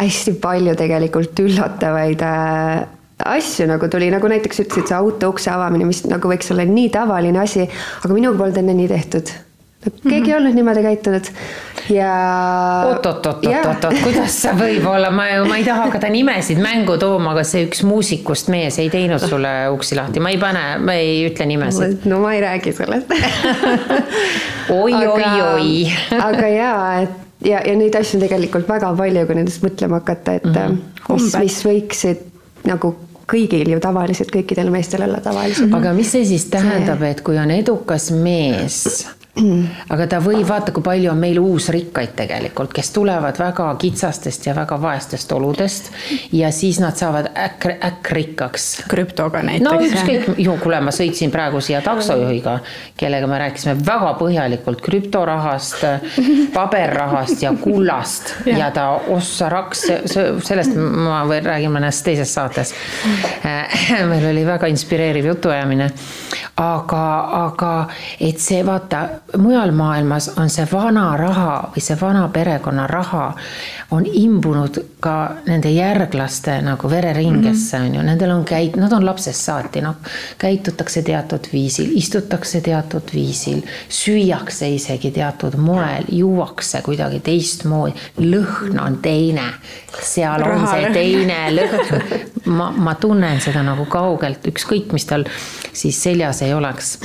[0.00, 2.82] hästi palju tegelikult üllatavaid äh,
[3.36, 6.90] asju nagu tuli, nagu näiteks ütlesid, see auto ukse avamine, mis nagu võiks olla nii
[6.94, 7.68] tavaline asi,
[8.02, 9.34] aga minuga polnud enne nii tehtud
[9.82, 10.28] keegi mm -hmm.
[10.28, 11.24] ei olnud niimoodi käitunud
[11.90, 12.12] ja.
[12.86, 17.44] oot-oot-oot-oot-oot, kuidas see võib olla, ma ju, ma ei taha hakata nimesid mängu tooma, aga
[17.44, 21.46] see üks muusikust mees ei teinud sulle uksi lahti, ma ei pane, ma ei ütle
[21.46, 22.06] nimesid.
[22.06, 23.10] no ma ei räägi sellest
[24.82, 25.24] oi, oi,
[25.54, 25.92] oi.
[26.20, 27.10] aga jaa, et
[27.44, 31.16] ja, ja neid asju on tegelikult väga palju, kui nendest mõtlema hakata, et mm -hmm.
[31.16, 32.28] mis, mis võiksid
[32.68, 32.94] nagu
[33.32, 35.74] kõigil ju tavaliselt, kõikidel meestel olla tavaliselt.
[35.74, 40.84] aga mis see siis tähendab, et kui on edukas mees aga ta võib, vaata, kui
[40.84, 45.88] palju on meil uusrikkaid tegelikult, kes tulevad väga kitsastest ja väga vaestest oludest
[46.36, 48.66] ja siis nad saavad äkk, äkkrikkaks.
[48.92, 49.64] krüptoga näiteks.
[49.64, 52.58] no ükskõik, ju kuule, ma sõitsin praegu siia taksojuhiga,
[53.00, 55.86] kellega me rääkisime väga põhjalikult krüptorahast,
[56.52, 59.86] paberrahast ja kullast ja, ja ta ossa raks,
[60.44, 62.74] sellest ma või räägin mõnes teises saates.
[64.12, 65.88] meil oli väga inspireeriv jutuajamine,
[66.60, 67.04] aga,
[67.46, 67.74] aga
[68.20, 73.32] et see vaata mujal maailmas on see vana raha või see vana perekonna raha
[73.92, 75.14] on imbunud ka
[75.46, 77.96] nende järglaste nagu vereringesse on mm -hmm.
[77.96, 79.94] ju, nendel on käit-, nad on lapsest saati, noh,
[80.38, 88.98] käitutakse teatud viisil, istutakse teatud viisil, süüakse isegi teatud moel, juuakse kuidagi teistmoodi, lõhn on
[89.02, 89.44] teine,
[90.02, 90.60] seal Raha.
[90.60, 92.04] on see teine lõhn.
[92.44, 95.24] ma, ma tunnen seda nagu kaugelt, ükskõik, mis tal
[95.72, 96.98] siis seljas ei oleks.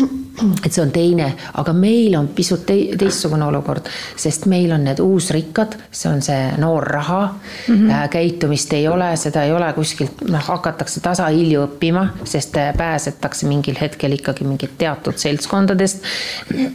[0.66, 5.00] et see on teine, aga meil on pisut te teistsugune olukord, sest meil on need
[5.04, 7.76] uusrikkad, see on see noor raha mm.
[7.76, 8.10] -hmm.
[8.10, 13.78] käitumist ei ole, seda ei ole kuskilt, noh, hakatakse tasahilju õppima, sest äh, pääsetakse mingil
[13.82, 16.04] hetkel ikkagi mingit teatud seltskondadest.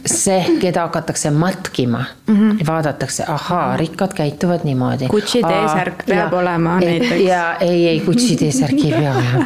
[0.05, 2.67] see, keda hakatakse matkima mm, -hmm.
[2.67, 5.07] vaadatakse, ahaa, rikkad käituvad niimoodi.
[5.07, 7.21] Gucci T-särk peab ja, olema näiteks.
[7.21, 9.45] ja ei, ei Gucci T-särk ei pea olema.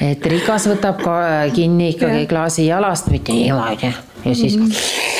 [0.00, 1.20] et rikas võtab ka
[1.54, 3.94] kinni ikkagi klaasi jalast, mitte niimoodi
[4.24, 4.66] ja siis mm.
[4.66, 5.15] -hmm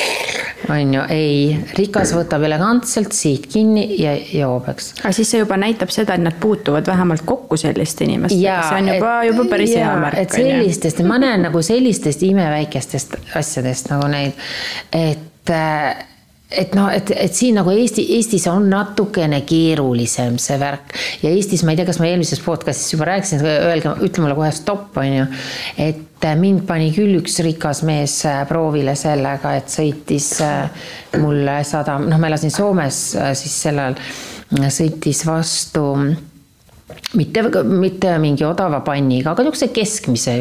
[0.69, 4.91] on ju, ei, rikas võtab elegantselt siit kinni ja joob, eks.
[5.03, 8.91] aga siis see juba näitab seda, et nad puutuvad vähemalt kokku selliste inimestega, see on
[8.95, 10.19] juba, juba päris ja, hea märk.
[10.23, 14.47] et sellistest, ma näen nagu sellistest imeväikestest asjadest nagu neid,
[14.95, 15.57] et
[16.51, 21.63] et noh, et, et siin nagu Eesti, Eestis on natukene keerulisem see värk ja Eestis,
[21.67, 25.09] ma ei tea, kas ma eelmises podcast'is juba rääkisin, öelge, ütle mulle kohe stopp, on
[25.11, 25.25] ju.
[25.89, 30.87] et mind pani küll üks rikas mees äh, proovile sellega, et sõitis äh,
[31.21, 33.99] mulle sada, noh, ma elasin Soomes äh, siis sellel,
[34.71, 35.83] sõitis vastu
[37.15, 40.33] mitte, mitte mingi odava panniga, aga niisuguse keskmise,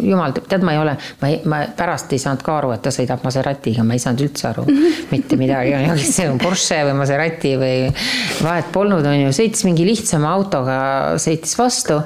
[0.00, 2.82] jumal teab, tead, ma ei ole, ma ei, ma pärast ei saanud ka aru, et
[2.84, 4.64] ta sõidab Maseratiga, ma ei saanud üldse aru
[5.12, 7.74] mitte midagi, kas see on Porsche või Maserati või
[8.40, 10.78] vahet polnud, on ju, sõitis mingi lihtsama autoga,
[11.20, 12.00] sõitis vastu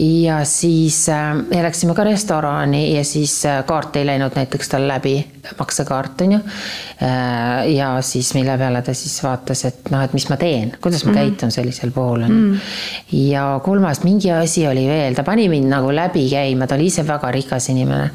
[0.00, 5.18] ja siis äh, läksime ka restorani ja siis äh, kaart ei läinud näiteks tal läbi,
[5.58, 7.68] maksekaart on ju äh,.
[7.74, 11.12] ja siis mille peale ta siis vaatas, et noh, et mis ma teen, kuidas ma
[11.12, 11.36] mm -hmm.
[11.36, 15.48] käitun sellisel puhul on ju mm -hmm ja kolmas mingi asi oli veel, ta pani
[15.50, 18.10] mind nagu läbi käima, ta oli ise väga rikas inimene.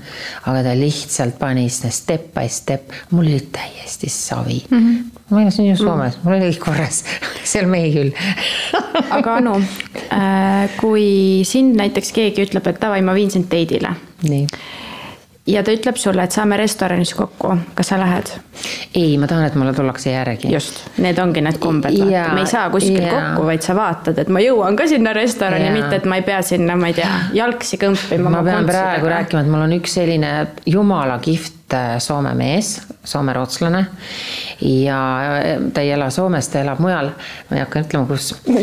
[0.46, 4.80] aga ta lihtsalt pani seda step by step, mul oli täiesti savi mm.
[4.80, 5.22] -hmm.
[5.30, 7.04] ma elasin ju Soomes, mul oli kõik korras
[7.52, 8.12] seal mehi küll
[9.10, 13.96] aga Anu äh,, kui sind näiteks keegi ütleb, et davai, ma viin sind date'ile.
[14.24, 14.48] nii
[15.48, 18.32] ja ta ütleb sulle, et saame restoranis kokku, kas sa lähed?
[18.96, 20.52] ei, ma tahan, et mulle tullakse järgi.
[20.54, 23.12] just, need ongi need kombed, vaata, me ei saa kuskil ja.
[23.14, 26.42] kokku, vaid sa vaatad, et ma jõuan ka sinna restorani, mitte et ma ei pea
[26.46, 28.34] sinna, ma ei tea, jalgsi kõmpima.
[28.34, 30.34] ma pean praegu rääkima, et mul on üks selline
[30.66, 31.57] jumala kihvt
[32.00, 33.86] Soome mees, soome-rootslane.
[34.62, 35.00] ja
[35.38, 37.12] äh, ta ei ela Soomes, ta elab mujal,
[37.50, 38.36] ma ei hakka ütlema, kus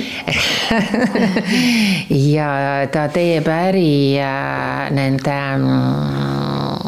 [2.36, 2.48] ja
[2.92, 6.83] ta teeb äri äh, nende mm,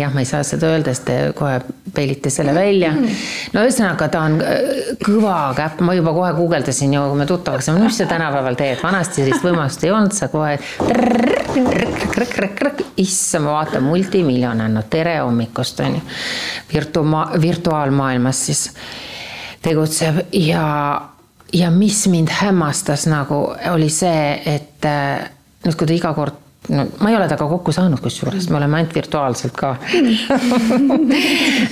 [0.00, 1.58] jah, ma ei saa seda öelda, sest te kohe
[1.94, 2.92] peilite selle välja.
[3.52, 7.68] no ühesõnaga, ta on äh, kõva käpp, ma juba kohe guugeldasin ju, kui me tuttavaks
[7.68, 10.56] saime, mis sa tänapäeval teed, vanasti sellist võimalust ei olnud, sa kohe.
[13.00, 16.06] issand, ma vaatan, multimiljonär, no tere hommikust on ju.
[16.72, 18.64] Virtua-, virtuaalmaailmas siis
[19.64, 20.66] tegutseb ja,
[21.52, 25.30] ja mis mind hämmastas nagu oli see, et äh,
[25.64, 28.78] nüüd, kui ta iga kord no ma ei ole temaga kokku saanud, kusjuures me oleme
[28.80, 29.72] ainult virtuaalselt ka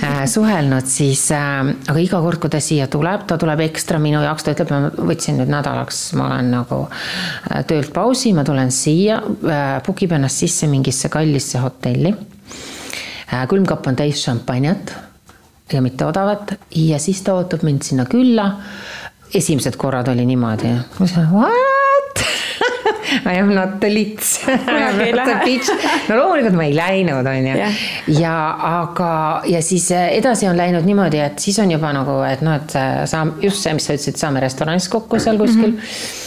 [0.09, 4.21] äh, suhelnud, siis äh, aga iga kord, kui ta siia tuleb, ta tuleb ekstra minu
[4.23, 8.71] jaoks, ta ütleb, ma võtsin nüüd nädalaks, ma olen nagu äh, töölt pausi, ma tulen
[8.73, 9.21] siia,
[9.85, 12.13] book ib ennast sisse mingisse kallisse hotelli.
[13.49, 14.93] külmkapp on täis šampanjat
[15.73, 18.51] ja mitte odavat ja siis ta ootab mind sinna külla.
[19.33, 21.74] esimesed korrad oli niimoodi, ma ütlesin,
[23.25, 24.39] I am not the lits.
[26.09, 27.69] no loomulikult ma ei läinud, on ju.
[28.19, 28.35] ja
[28.81, 29.13] aga,
[29.49, 32.77] ja siis äh, edasi on läinud niimoodi, et siis on juba nagu, et noh, et
[32.77, 35.81] äh, sa just see, mis sa ütlesid, saame restoranis kokku seal kuskil mm.
[35.81, 36.23] -hmm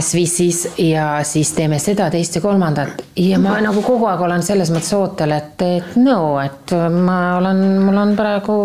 [0.00, 4.70] Swissis ja siis teeme seda, teist ja kolmandat ja ma nagu kogu aeg olen selles
[4.74, 8.58] mõttes ootel, et, et no, et ma olen, mul on praegu,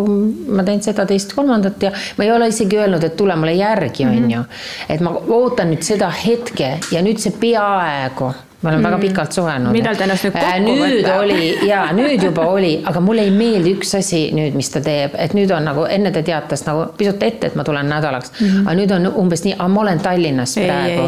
[0.56, 4.06] ma teen seda, teist, kolmandat ja ma ei ole isegi öelnud, et tule mulle järgi,
[4.08, 4.36] on mhm.
[4.36, 4.43] ju.
[4.89, 8.86] et ma ootan nüüd seda hetke ja nüüd see peaaegu me oleme mm.
[8.86, 9.72] väga pikalt suhelnud.
[9.72, 10.88] millal te ennast nüüd kokku äh, võtta?
[10.89, 14.82] nüüd oli ja nüüd juba oli, aga mulle ei meeldi üks asi nüüd, mis ta
[14.84, 18.34] teeb, et nüüd on nagu enne ta teatas nagu pisut ette, et ma tulen nädalaks
[18.34, 18.48] mm.
[18.48, 18.65] -hmm.
[18.67, 21.06] aga nüüd on umbes nii, aga ma olen Tallinnas ei, praegu,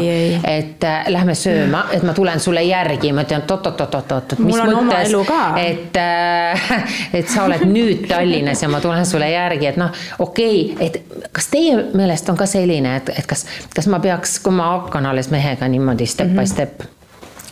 [0.54, 5.12] et äh, lähme sööma, et ma tulen sulle järgi, ma ütlen, et oot-oot-oot-oot, mis mõttes,
[5.60, 6.72] et äh,,
[7.20, 11.28] et sa oled nüüd Tallinnas ja ma tulen sulle järgi, et noh, okei okay,, et
[11.36, 13.44] kas teie meelest on ka selline, et, et kas,
[13.76, 16.40] kas ma peaks, kui ma hakkan alles mehega niimoodi step mm -hmm.
[16.40, 16.52] by mhm.
[16.56, 17.01] step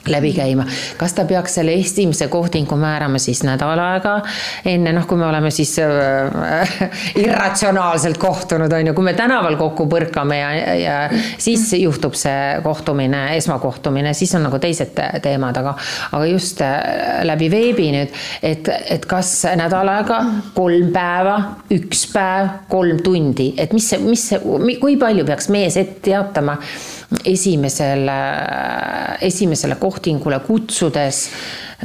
[0.09, 0.65] läbi käima.
[0.97, 4.21] kas ta peaks selle esimese kohtingu määrama siis nädal aega
[4.65, 6.73] enne, noh, kui me oleme siis äh,
[7.25, 10.97] irratsionaalselt kohtunud, on ju, kui me tänaval kokku põrkame ja, ja
[11.39, 15.75] siis juhtub see kohtumine, esmakohtumine, siis on nagu teised teemad, aga,
[16.13, 16.81] aga just äh,
[17.29, 20.23] läbi veebi nüüd, et, et kas nädal aega,
[20.57, 21.37] kolm päeva,
[21.77, 24.41] üks päev, kolm tundi, et mis see, mis see,
[24.81, 26.57] kui palju peaks mees ette teatama
[27.25, 28.19] esimesele,
[29.21, 31.25] esimesele kohtingule kutsudes,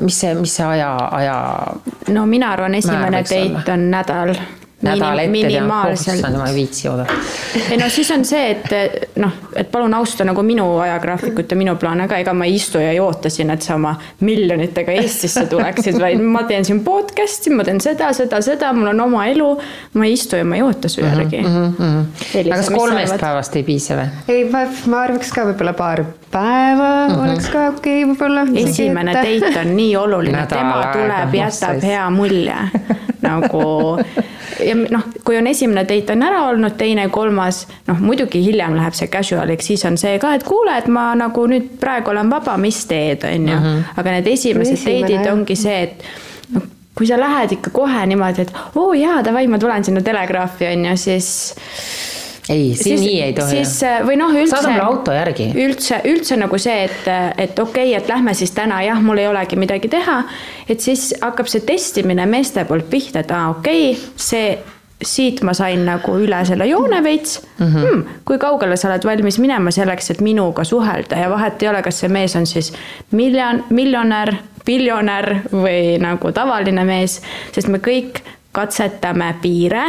[0.01, 1.39] mis see, mis see aja, aja?
[2.13, 4.35] no mina arvan, esimene date on nädal
[4.81, 6.21] nädal ette minimaalselt.
[6.21, 7.13] teha, ma ei viitsi oodata.
[7.69, 11.75] ei no siis on see, et noh, et palun austa nagu minu ajagraafikut ja minu
[11.79, 15.45] plaane ka, ega ma ei istu ja ei oota siin, et sa oma miljonitega Eestisse
[15.51, 19.49] tuleksid, vaid ma teen siin podcast'i, ma teen seda, seda, seda, mul on oma elu.
[19.93, 21.73] ma ei istu ja ma ei oota su järgi mm.
[21.79, 22.43] -hmm.
[22.45, 24.09] aga kas kolmest päevast ei piisa või?
[24.27, 27.23] ei, ma, ma arvaks ka võib-olla paar päeva mm -hmm.
[27.23, 28.47] oleks ka okei okay, võib-olla.
[28.67, 32.55] esimene date on nii oluline, tema tuleb, jätab hea mulje
[33.21, 33.97] nagu
[34.63, 38.95] ja noh, kui on esimene date on ära olnud, teine, kolmas, noh muidugi hiljem läheb
[38.97, 42.57] see casual'iks, siis on see ka, et kuule, et ma nagu nüüd praegu olen vaba,
[42.61, 43.59] mis teed, on ju.
[43.59, 43.83] Mhm.
[43.97, 46.03] aga need esimesed date'id ongi see, et
[46.55, 50.03] noh, kui sa lähed ikka kohe niimoodi, et oo oh, jaa, davai, ma tulen sinna
[50.05, 51.31] telegraafi, on ju, siis
[52.49, 53.63] ei, siin nii ei tohi.
[53.65, 54.55] siis või noh, üldse.
[54.55, 55.49] saada mulle auto järgi.
[55.65, 59.27] üldse, üldse nagu see, et, et okei okay,, et lähme siis täna, jah, mul ei
[59.27, 60.21] olegi midagi teha.
[60.69, 64.47] et siis hakkab see testimine meeste poolt pihta, et aa, okei okay,, see
[65.05, 67.65] siit ma sain nagu üle selle joone veits mm.
[67.65, 67.81] -hmm.
[67.81, 71.81] Hmm, kui kaugele sa oled valmis minema selleks, et minuga suhelda ja vahet ei ole,
[71.81, 72.73] kas see mees on siis
[73.11, 74.33] miljon, miljonär,
[74.65, 79.83] biljonär või nagu tavaline mees, sest me kõik katsetame piire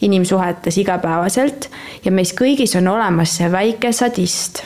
[0.00, 1.70] inimsuhetes igapäevaselt
[2.04, 4.64] ja meis kõigis on olemas see väike sadist,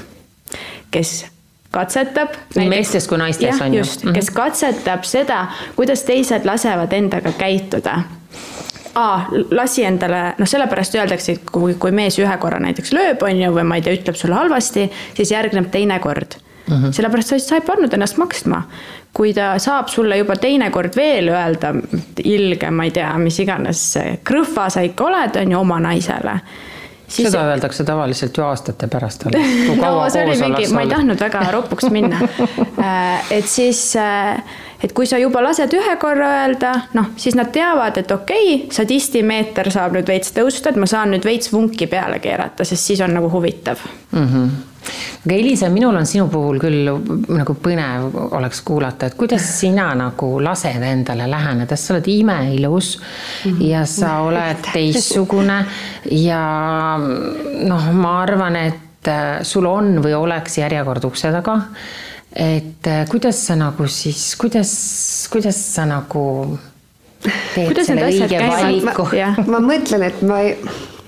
[0.91, 1.27] kes
[1.71, 2.35] katsetab.
[2.57, 3.85] nii meestes kui naistes on ju.
[3.85, 4.37] just, kes mhm.
[4.37, 5.45] katsetab seda,
[5.77, 8.03] kuidas teised lasevad endaga käituda
[8.95, 13.39] aa, lasi endale, noh, sellepärast öeldakse, et kui, kui mees ühe korra näiteks lööb, on
[13.39, 16.35] ju, või ma ei tea, ütleb sulle halvasti, siis järgneb teine kord
[16.67, 16.75] mm.
[16.75, 16.93] -hmm.
[16.97, 18.65] sellepärast sa ei pannud ennast maksma
[19.15, 21.75] kui ta saab sulle juba teinekord veel öelda,
[22.25, 23.85] ilge, ma ei tea, mis iganes
[24.25, 26.41] krõhva sa ikka oled, on ju, oma naisele
[27.11, 27.29] Siis...
[27.29, 29.47] seda öeldakse tavaliselt ju aastate pärast alles.
[29.83, 32.21] no see oli mingi, ma ei tahtnud väga ropuks minna.
[32.81, 34.39] Äh, et siis, äh,
[34.83, 38.71] et kui sa juba lased ühe korra öelda, noh, siis nad teavad, et okei okay,,
[38.73, 43.03] sadistimeeter saab nüüd veits tõusta, et ma saan nüüd veits vunki peale keerata, sest siis
[43.05, 44.27] on nagu huvitav mm.
[44.27, 44.70] -hmm
[45.25, 46.89] aga Elisa, minul on sinu puhul küll
[47.37, 53.53] nagu põnev oleks kuulata, et kuidas sina nagu lased endale läheneda, sa oled imeilus mm
[53.53, 53.65] -hmm.
[53.69, 55.65] ja sa oled teistsugune
[56.11, 56.45] ja
[56.99, 61.61] noh, ma arvan, et äh, sul on või oleks järjekord ukse taga.
[62.37, 66.59] et äh, kuidas sa nagu siis, kuidas, kuidas sa nagu
[67.55, 69.09] teed kuidas selle õige valiku?
[69.51, 70.57] ma mõtlen, et ma ei,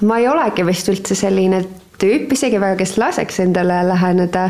[0.00, 1.64] ma ei olegi vist üldse selline
[2.02, 4.48] tüüp isegi väga, kes laseks endale läheneda.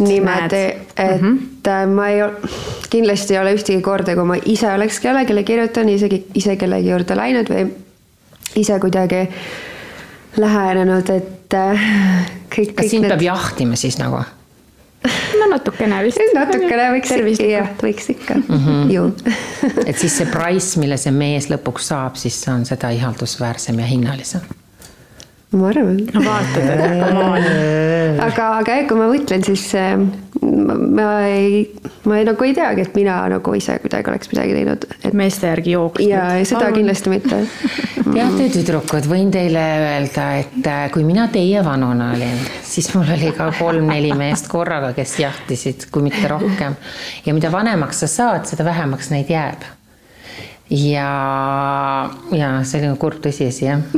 [0.00, 0.64] niimoodi,
[0.96, 1.94] et mm -hmm.
[1.94, 2.22] ma ei,
[2.90, 7.16] kindlasti ei ole ühtegi korda, kui ma ise oleks kellelegi kirjutanud, isegi ise kellegi juurde
[7.16, 7.68] läinud või
[8.56, 9.28] ise kuidagi
[10.36, 11.88] lähenenud, et äh,
[12.56, 12.74] kõik.
[12.74, 13.12] kas sind need...
[13.12, 14.24] peab jahtima siis nagu?
[15.40, 16.20] no natukene vist.
[16.40, 18.90] natukene võiks ikka, jah, võiks ikka mm, -hmm.
[18.92, 19.12] ju
[19.86, 23.86] et siis see price, mille see mees lõpuks saab, siis see on seda ihaldusväärsem ja
[23.86, 24.59] hinnalisem
[25.52, 25.98] ma arvan.
[26.14, 27.46] no vaatad, et on.
[28.22, 31.64] aga, aga jah, kui ma mõtlen, siis äh, ma, ma ei,
[32.06, 35.08] ma ei, nagu ei teagi, et mina nagu ise kuidagi oleks midagi teinud et....
[35.16, 36.12] meeste järgi jooksnud.
[36.12, 36.78] ja, seda Arvan.
[36.78, 37.40] kindlasti mitte
[38.14, 43.34] teate, tüdrukud, võin teile öelda, et äh, kui mina teie vanune olin, siis mul oli
[43.36, 46.78] ka kolm-neli meest korraga, kes jahtisid, kui mitte rohkem.
[47.26, 49.66] ja mida vanemaks sa saad, seda vähemaks neid jääb
[50.70, 53.80] ja, ja selline kurb tõsiasi jah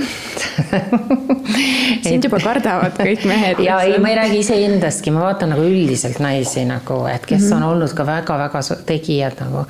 [2.06, 3.60] sind juba kardavad kõik mehed.
[3.64, 7.48] ja ei, ma ei räägi iseendastki, ma vaatan nagu üldiselt naisi nagu, et kes mm
[7.48, 7.56] -hmm.
[7.56, 9.60] on olnud ka väga-väga tegijad nagu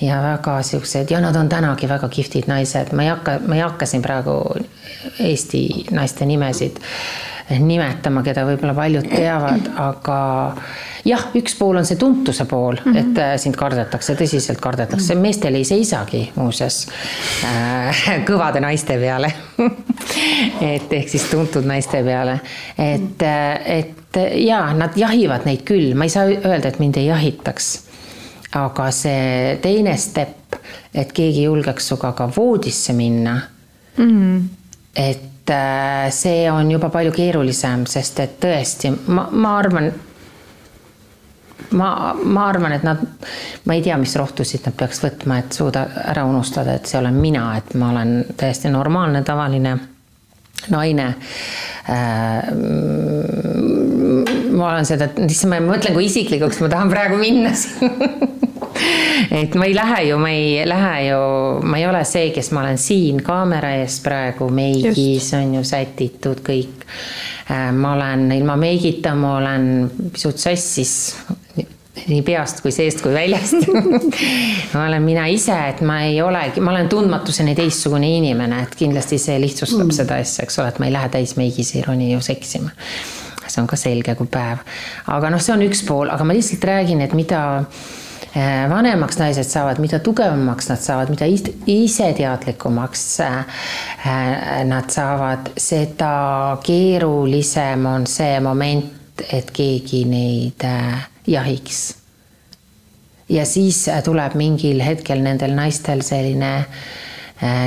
[0.00, 3.60] ja väga siuksed ja nad on tänagi väga kihvtid naised, ma ei hakka, ma ei
[3.60, 4.56] hakka siin praegu
[5.20, 6.76] Eesti naiste nimesid
[7.50, 10.18] nimetama, keda võib-olla paljud teavad, aga
[11.06, 12.98] jah, üks pool on see tuntuse pool mm, -hmm.
[12.98, 16.86] et äh, sind kardetakse, tõsiselt kardetakse, meestel ei seisagi muuseas
[17.46, 19.30] äh, kõvade naiste peale
[20.74, 22.40] et ehk siis tuntud naiste peale,
[22.78, 27.06] et, äh, et ja nad jahivad neid küll, ma ei saa öelda, et mind ei
[27.06, 27.82] jahitaks.
[28.56, 30.58] aga see teine step,
[30.94, 33.40] et keegi julgeks sinuga ka voodisse minna
[33.96, 34.10] mm.
[34.10, 34.42] -hmm.
[34.96, 39.90] et äh, see on juba palju keerulisem, sest et tõesti, ma, ma arvan,
[41.78, 43.02] ma, ma arvan, et nad,
[43.64, 47.20] ma ei tea, mis rohtusid nad peaks võtma, et suuda ära unustada, et see olen
[47.20, 49.76] mina, et ma olen täiesti normaalne, tavaline
[50.72, 51.06] naine
[51.90, 52.50] äh,.
[54.56, 57.92] ma olen seda, issand, ma mõtlen, kui isiklikuks ma tahan praegu minna siin
[59.40, 61.20] et ma ei lähe ju, ma ei lähe ju,
[61.66, 66.44] ma ei ole see, kes ma olen siin kaamera ees praegu, meigis on ju sätitud
[66.46, 66.86] kõik.
[67.50, 69.68] Äh, ma olen ilma meigita, ma olen
[70.12, 70.96] pisut sassis
[72.06, 73.66] nii peast kui seest kui väljast
[74.74, 79.18] ma olen mina ise, et ma ei olegi, ma olen tundmatuseni teistsugune inimene, et kindlasti
[79.22, 79.94] see lihtsustab mm.
[79.96, 82.72] seda asja, eks ole, et ma ei lähe täismeigis ei roni ju seksima.
[83.46, 84.62] see on ka selge kui päev.
[85.14, 87.42] aga noh, see on üks pool, aga ma lihtsalt räägin, et mida
[88.68, 91.26] vanemaks naised saavad, mida tugevamaks nad saavad, mida
[91.66, 93.62] iseteadlikumaks äh,
[94.68, 101.96] nad saavad, seda keerulisem on see moment, et keegi neid äh, jahiks.
[103.28, 106.66] ja siis tuleb mingil hetkel nendel naistel selline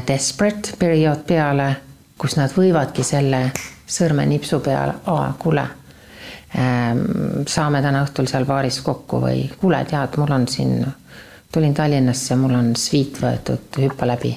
[0.08, 1.74] desperate periood peale,
[2.18, 3.50] kus nad võivadki selle
[3.90, 5.68] sõrmenipsu peal, aa, kuule
[6.50, 10.80] saame täna õhtul seal baaris kokku või kuule, tead, mul on siin,
[11.54, 14.34] tulin Tallinnasse, mul on sviit võetud, hüppa läbi.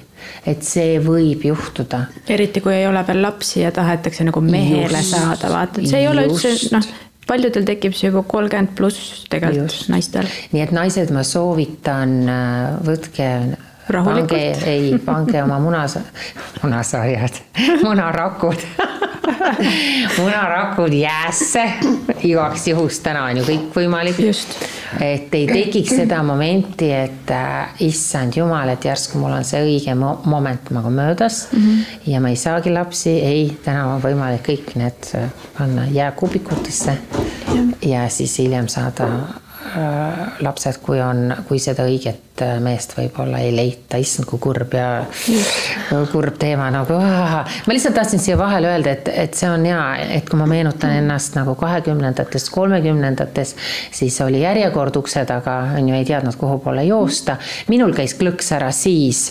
[0.46, 2.04] et see võib juhtuda.
[2.28, 6.04] eriti kui ei ole veel lapsi ja tahetakse nagu mehele just, saada, vaata, et see
[6.04, 6.86] ei ole üldse noh,
[7.26, 9.90] paljudel tekib see juba kolmkümmend pluss tegelikult just.
[9.92, 10.28] naistel.
[10.52, 13.28] nii et naised, ma soovitan, äh, võtke
[13.92, 15.98] pange, ei, pange oma munas,
[16.62, 17.40] munasarjad,
[17.82, 18.66] munarakud
[20.18, 21.64] munarakud jäässe
[22.24, 24.18] igaks juhuks, täna on ju kõik võimalik.
[25.00, 29.94] et ei tekiks seda momenti, et äh, issand jumal, et järsku mul on see õige
[29.98, 32.10] mo moment nagu möödas mm -hmm.
[32.12, 36.98] ja ma ei saagi lapsi, ei, täna on võimalik kõik need äh, panna jääkubikutesse
[37.54, 37.62] ja.
[37.82, 39.08] ja siis hiljem saada
[40.42, 45.02] lapsed, kui on, kui seda õiget et meest võib-olla ei leita, issand, kui kurb ja
[46.14, 46.96] kurb teema nagu.
[46.96, 49.82] ma lihtsalt tahtsin siia vahele öelda, et, et see on hea,
[50.16, 53.54] et kui ma meenutan ennast nagu kahekümnendatest, kolmekümnendates,
[53.92, 57.36] siis oli järjekord ukse taga, on ju, ei teadnud, kuhu poole joosta.
[57.68, 59.26] minul käis klõks ära siis,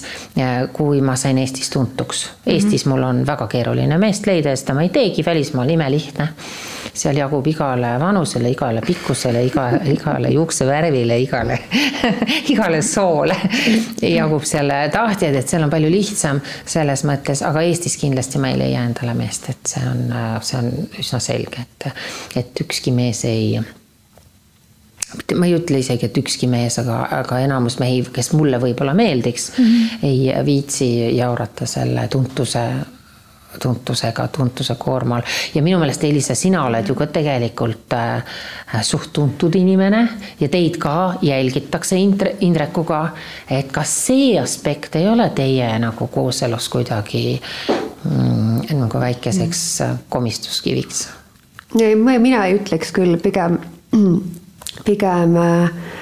[0.74, 2.28] kui ma sain Eestis tuntuks.
[2.46, 6.30] Eestis mul on väga keeruline meest leida ja seda ma ei teegi, välismaal imelihtne
[6.94, 11.60] seal jagub igale vanusele, igale pikkusele, iga, igale juuksevärvile, igale
[12.54, 13.36] igale soole
[14.02, 18.60] jagub selle tahtjaid, et seal on palju lihtsam selles mõttes, aga Eestis kindlasti ma ei
[18.62, 20.08] leia endale meest, et see on,
[20.46, 21.92] see on üsna selge, et,
[22.44, 23.62] et ükski mees ei
[25.36, 29.52] ma ei ütle isegi, et ükski mees, aga, aga enamus mehi, kes mulle võib-olla meeldiks
[29.58, 30.08] mm, -hmm.
[30.08, 30.88] ei viitsi
[31.18, 32.64] jaurata selle tuntuse
[33.60, 35.22] tuntusega, tuntuse koormal
[35.56, 38.36] ja minu meelest, Elisa, sina oled ju ka tegelikult äh,
[38.82, 40.02] suht tuntud inimene
[40.40, 43.02] ja teid ka jälgitakse Indre, Indrekuga.
[43.50, 47.42] et kas see aspekt ei ole teie nagu kooselus kuidagi
[48.04, 49.66] mm, nagu väikeseks
[50.10, 51.08] komistuskiviks?
[51.74, 53.58] mina ei ütleks küll, pigem,
[54.86, 56.00] pigem äh,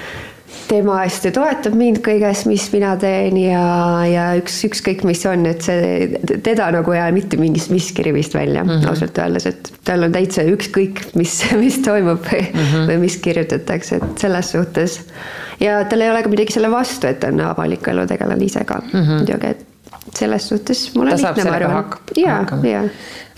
[0.70, 3.62] tema hästi toetab mind kõiges, mis mina teen ja,
[4.06, 8.36] ja üks, ükskõik, mis on, et see, teda nagu ei aja mitte mingist miski rivist
[8.36, 8.90] välja mm -hmm.
[8.92, 12.86] ausalt öeldes, et tal on täitsa ükskõik, mis, mis toimub või mm, -hmm.
[12.92, 15.00] või mis kirjutatakse, et selles suhtes.
[15.60, 18.64] ja tal ei ole ka midagi selle vastu, et ta on avaliku elu tegelane ise
[18.64, 19.18] ka mm -hmm.
[19.24, 19.69] muidugi, et
[20.14, 21.84] selles suhtes mul on lihtne, ma arvan.
[22.16, 22.82] ja, ja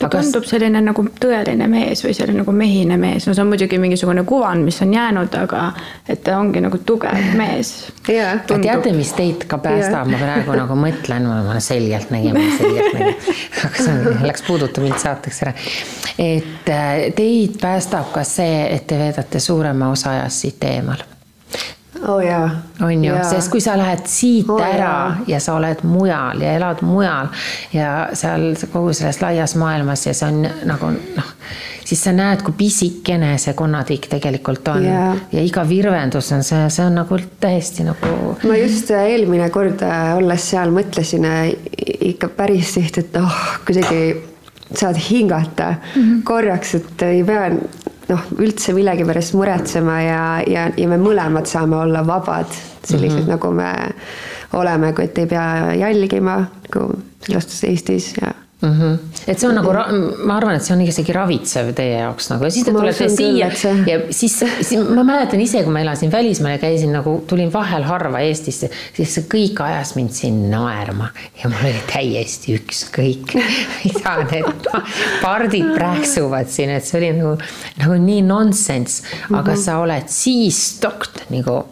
[0.03, 3.51] ta Aga tundub selline nagu tõeline mees või selline nagu mehine mees, no see on
[3.53, 5.63] muidugi mingisugune kuvand, mis on jäänud, aga
[6.11, 7.73] et ta ongi nagu tugev mees.
[8.09, 8.43] Yeah..
[8.49, 10.11] teate, mis teid ka päästab?
[10.11, 13.33] Ma praegu nagu mõtlen, ma selgelt nägin, selgelt nägin,
[13.69, 15.55] aga see läks puudutav mind saateks ära.
[16.19, 21.07] et äh, teid päästab ka see, et te veedate suurema osa ajast siit eemal
[22.09, 22.51] oh jaa.
[22.81, 25.19] on ju, sest kui sa lähed siit oh, ära jaa.
[25.27, 27.29] ja sa oled mujal ja elad mujal
[27.73, 31.31] ja seal kogu selles laias maailmas ja see on nagu noh,
[31.85, 35.23] siis sa näed, kui pisikene see konnatikk tegelikult on yeah.
[35.33, 38.35] ja iga virvendus on see, see on nagu täiesti nagu.
[38.43, 39.85] ma just eelmine kord
[40.17, 41.29] olles seal mõtlesin
[42.13, 44.03] ikka päris tihti, et oh, kuidagi
[44.73, 46.23] saad hingata mm -hmm.
[46.25, 47.51] korraks, et ei pea
[48.13, 52.53] noh, üldse millegipärast muretsema ja, ja, ja me mõlemad saame olla vabad,
[52.85, 53.35] sellised mm -hmm.
[53.35, 53.73] nagu me
[54.61, 56.39] oleme, kui et ei pea jälgima
[56.69, 56.89] nagu
[57.27, 58.33] selles suhtes Eestis ja
[58.63, 58.81] mm.
[58.81, 58.99] -hmm.
[59.27, 59.73] et see on nagu,
[60.27, 63.51] ma arvan, et see on isegi ravitsev teie jaoks nagu ja siis te tulete siia
[63.55, 63.75] see...
[63.87, 67.87] ja siis, siis ma mäletan ise, kui ma elasin välismaal ja käisin nagu, tulin vahel
[67.89, 71.11] harva Eestisse, siis see kõik ajas mind siin naerma
[71.43, 73.37] ja mul oli täiesti ükskõik,
[73.85, 74.73] mida need
[75.23, 77.37] pardid prääksuvad siin, et see oli nagu,
[77.83, 79.65] nagu nii nonsense, aga mm -hmm.
[79.65, 81.63] sa oled siis stokt nagu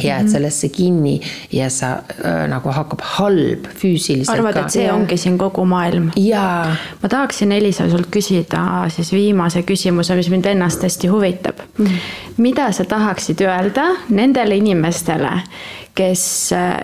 [0.00, 0.32] jääd -hmm.
[0.32, 1.20] sellesse kinni
[1.52, 6.10] ja sa äh, nagu hakkab halb füüsiliselt arvad, et see ongi siin kogu maailm?
[7.02, 11.86] ma tahaksin, Elisa, sult küsida siis viimase küsimuse, mis mind ennast hästi huvitab mm.
[11.86, 11.98] -hmm.
[12.36, 15.30] mida sa tahaksid öelda nendele inimestele,
[15.96, 16.22] kes,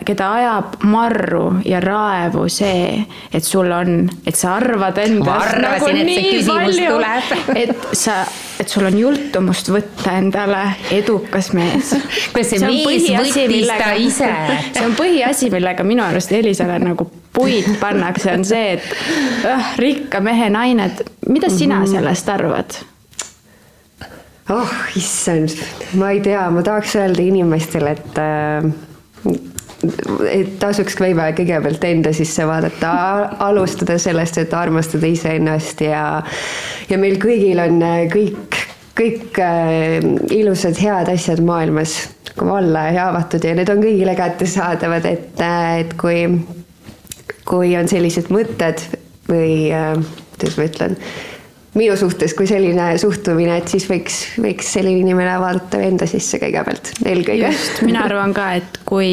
[0.07, 3.03] keda ajab marru ja raevu see,
[3.33, 7.01] et sul on, et sa arvad endast nagu nii palju,
[7.63, 8.23] et sa,
[8.61, 10.63] et sul on jultumust võtta endale
[10.95, 11.93] edukas mees.
[12.35, 14.31] kas see, see mees võttis ta ise?
[14.77, 20.23] see on põhiasi, millega minu arust Elisale nagu puid pannakse, on see, et äh, rikka
[20.25, 21.93] mehe naine, et mida sina mhm.
[21.99, 22.81] sellest arvad?
[24.53, 25.53] oh issand,
[26.01, 28.73] ma ei tea, ma tahaks öelda inimestele, et äh,
[30.31, 32.93] et tasuks võib-olla kõigepealt enda sisse vaadata,
[33.47, 36.05] alustada sellest, et armastada iseennast ja,
[36.91, 38.59] ja meil kõigil on äh, kõik,
[38.99, 39.99] kõik äh,
[40.35, 41.97] ilusad, head asjad maailmas
[42.39, 46.25] valla ja avatud ja need on kõigile kättesaadavad, et, äh, et kui,
[47.49, 48.87] kui on sellised mõtted
[49.31, 49.71] või
[50.37, 50.97] kuidas ma ütlen
[51.75, 56.93] minu suhtes kui selline suhtumine, et siis võiks, võiks selline inimene vaadata enda sisse kõigepealt,
[57.05, 57.53] eelkõige.
[57.53, 59.13] just, mina arvan ka, et kui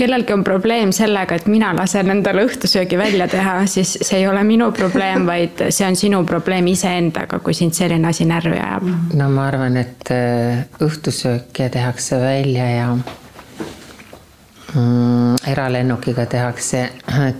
[0.00, 4.42] kellelgi on probleem sellega, et mina lasen endale õhtusöögi välja teha, siis see ei ole
[4.48, 8.86] minu probleem, vaid see on sinu probleem iseendaga, kui sind selline asi närvi ajab.
[9.16, 12.86] no ma arvan, et äh, õhtusööke tehakse välja ja
[14.74, 16.86] mm, eralennukiga tehakse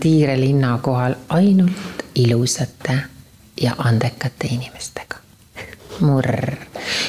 [0.00, 3.00] Tiire linna kohal ainult ilusate
[3.60, 5.16] ja andekate inimestega.
[6.00, 6.54] murr.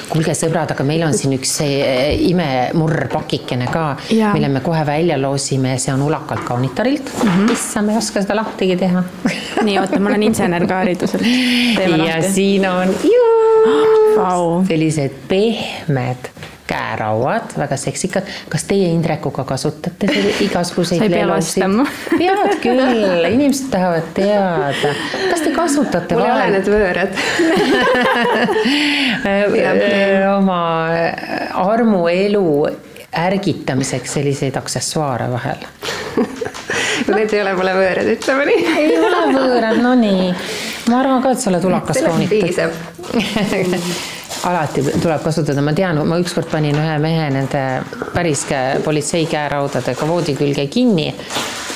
[0.10, 3.86] kuulge, sõbrad, aga meil on siin üks eh, imemurr pakikene ka,
[4.34, 7.30] mille me kohe välja loosime, see on ulakalt kaunitarilt mm.
[7.30, 7.54] -hmm.
[7.54, 9.04] issand, ma ei oska seda lahtigi teha
[9.68, 11.24] nii, oota, ma olen insener ka hariduselt.
[11.24, 12.34] ja lahti.
[12.34, 16.41] siin on juu, sellised pehmed
[16.72, 18.30] käerauad, väga seksikad.
[18.50, 20.08] kas teie Indrekuga kasutate
[20.48, 21.00] igasuguseid?
[21.00, 21.86] sa ei pea vastama.
[22.12, 24.94] pead küll, inimesed tahavad teada.
[25.30, 26.16] kas te kasutate?
[26.16, 27.12] mul ei ole need võõrad
[30.38, 30.62] oma
[31.66, 32.46] armuelu
[33.12, 35.66] ärgitamiseks selliseid aksessuaare vahel
[37.12, 38.66] Need ei ole mulle võõrad, ütleme nii.
[38.78, 40.32] ei ole võõrad, no nii.
[40.92, 42.76] ma arvan ka, et sa oled ulakas kaunitav
[44.44, 47.64] alati tuleb kasutada, ma tean, ma ükskord panin ühe mehe nende
[48.14, 48.46] päris
[48.84, 51.14] politsei käeraudadega voodi külge kinni.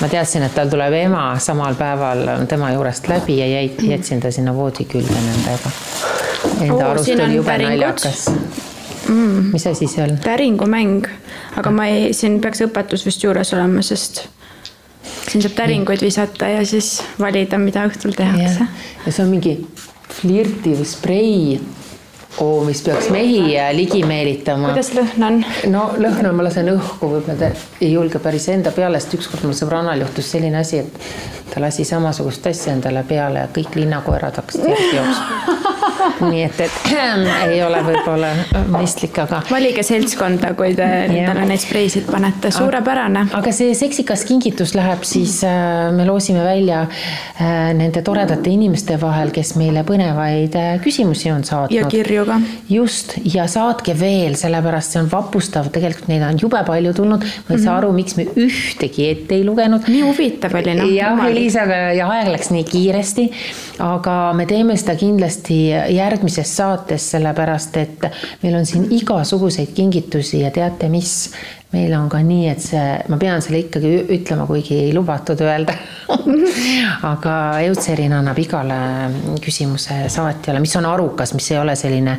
[0.01, 4.31] ma teadsin, et tal tuleb ema samal päeval tema juurest läbi ja jäid, jätsin ta
[4.31, 5.71] sinna voodi külge nendega.
[6.61, 8.25] Enda arust oli jube naljakas
[9.09, 9.51] mm..
[9.53, 10.17] mis asi see on?
[10.23, 11.07] täringumäng,
[11.57, 14.25] aga ma ei, siin peaks õpetus vist juures olema, sest
[15.29, 18.67] siin saab täringuid visata ja siis valida, mida õhtul tehakse.
[19.05, 19.57] ja see on mingi
[20.19, 21.59] flirtiv sprei
[22.41, 24.71] oo, mis peaks mehi ligi meelitama.
[24.73, 25.39] kuidas lõhn on?
[25.71, 29.57] no lõhna ma lasen õhku, võib-olla ta ei julge päris enda peale, sest ükskord mul
[29.57, 34.67] sõbrannal juhtus selline asi, et ta lasi samasugust asja endale peale ja kõik linnakoerad hakkasid
[34.73, 35.61] järgi jooksma.
[36.31, 36.84] nii et, et
[37.49, 38.31] ei ole võib-olla
[38.71, 39.41] mõistlik, aga.
[39.49, 43.25] valige seltskonda, kui te endale neid spreisid panete, suurepärane.
[43.37, 49.31] aga see seksikas kingitus läheb siis, äh, me loosime välja äh, nende toredate inimeste vahel,
[49.35, 51.77] kes meile põnevaid äh, küsimusi on saatnud.
[51.77, 52.39] ja kirju ka.
[52.69, 57.25] just, ja saatke veel, sellepärast see on vapustav, tegelikult neid on jube palju tulnud.
[57.25, 57.77] ma ei saa mhm.
[57.79, 59.89] aru, miks me ühtegi ette ei lugenud.
[59.91, 60.91] nii huvitav oli noh.
[60.93, 63.27] jah, Elisaga ja aeg läks nii kiiresti,
[63.83, 65.59] aga me teeme seda kindlasti
[65.95, 68.07] järgmises saates, sellepärast et
[68.43, 71.31] meil on siin igasuguseid kingitusi ja teate, mis
[71.75, 75.75] meil on ka nii, et see, ma pean selle ikkagi ütlema, kuigi ei lubatud öelda
[77.13, 77.33] aga
[77.65, 78.77] Eutserin annab igale
[79.43, 82.17] küsimuse saatjale, mis on arukas, mis ei ole selline,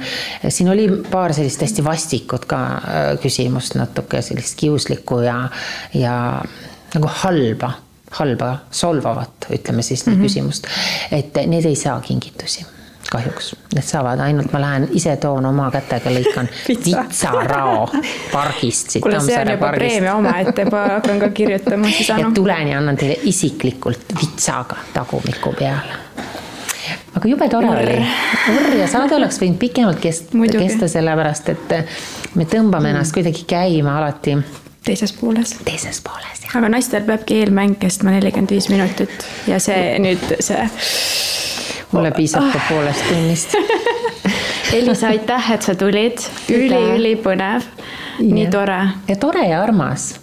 [0.48, 5.40] siin oli paar sellist hästi vastikut ka äh, küsimust, natuke sellist kiuslikku ja,
[5.94, 6.14] ja
[6.94, 7.76] nagu halba
[8.16, 10.22] halba, solvavat, ütleme siis mm -hmm.
[10.22, 10.66] küsimust.
[11.12, 12.66] et need ei saa kingitusi
[13.12, 17.86] kahjuks, need saavad ainult, ma lähen ise toon oma kätega, lõikan vitsarao
[18.32, 18.98] pargist.
[19.02, 22.32] kuule, see on juba preemia omaette, juba hakkan ka kirjutama siis Anu.
[22.34, 26.02] tulen ja annan teile isiklikult vitsaga tagumiku peale
[27.16, 27.80] aga jube tore Urr.
[27.80, 27.96] oli.
[28.52, 31.74] Urr ja saade oleks võinud pikemalt kest, kesta, sellepärast et
[32.34, 32.94] me tõmbame mm.
[32.94, 34.36] ennast kuidagi käima alati
[34.86, 35.56] teises pooles.
[35.64, 36.58] teises pooles, jah.
[36.60, 40.68] aga naistel peabki eelmäng kestma nelikümmend viis minutit ja see nüüd see.
[41.92, 43.56] Mulle piisab ka poolest tunnist
[44.76, 47.66] Elisa, aitäh, et sa tulid üli,, üli-ülipõnev,
[48.20, 48.80] nii tore.
[49.06, 50.16] ja tore ja armas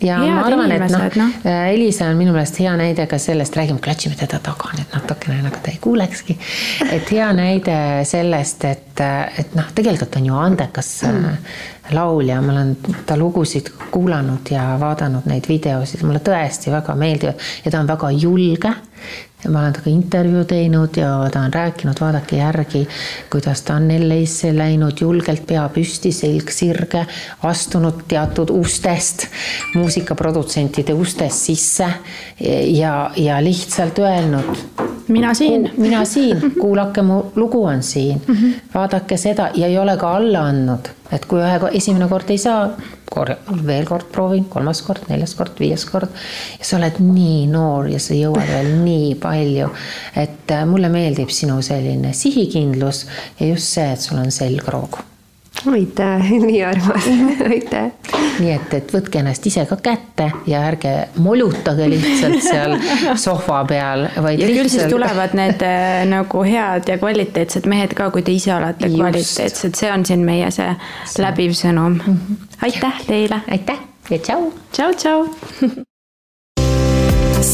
[0.00, 1.26] ja Head ma arvan, et noh no.
[1.26, 5.38] no., Elisa on minu meelest hea näide ka sellest, räägime, klatšime teda taga nüüd natukene,
[5.46, 6.36] nagu ta ei kuulekski.
[6.92, 7.78] et hea näide
[8.08, 9.04] sellest, et,
[9.40, 11.38] et noh, tegelikult on ju andekas mm.
[11.96, 12.74] laulja, ma olen
[13.08, 18.12] ta lugusid kuulanud ja vaadanud neid videosid, mulle tõesti väga meeldivad ja ta on väga
[18.18, 18.74] julge
[19.44, 22.88] ma olen temaga intervjuu teinud ja ta on rääkinud, vaadake järgi,
[23.30, 27.04] kuidas ta on LA-sse läinud julgelt pea püsti, selg sirge,
[27.42, 29.26] astunud teatud ustest,
[29.74, 31.88] muusikaprodutsentide ustest sisse
[32.72, 34.56] ja, ja lihtsalt öelnud.
[35.08, 35.70] mina siin.
[35.76, 38.52] mina siin, kuulake, mu lugu on siin, mhm.
[38.74, 42.68] vaadake seda ja ei ole ka alla andnud, et kui ühe, esimene kord ei saa
[43.10, 43.34] kor-,
[43.66, 46.12] veel kord proovin, kolmas kord, neljas kord, viies kord.
[46.58, 49.72] ja sa oled nii noor ja sa jõuad veel nii palju.
[50.14, 53.06] et äh, mulle meeldib sinu selline sihikindlus
[53.40, 55.02] ja just see, et sul on selgroog
[55.72, 57.08] aitäh, nii armas,
[57.50, 57.90] aitäh.
[58.38, 60.92] nii et, et võtke ennast ise ka kätte ja ärge
[61.22, 62.76] molutage lihtsalt seal
[63.26, 64.60] sohva peal, vaid ja lihtsalt.
[64.60, 68.90] küll siis tulevad need äh, nagu head ja kvaliteetsed mehed ka, kui te ise olete
[68.90, 69.00] Just.
[69.00, 70.70] kvaliteetsed, see on siin meie see,
[71.04, 71.24] see.
[71.24, 72.06] läbiv sõnum mm.
[72.06, 72.48] -hmm.
[72.68, 73.42] aitäh teile.
[73.50, 74.50] aitäh ja tšau.
[74.72, 75.84] tšau, tšau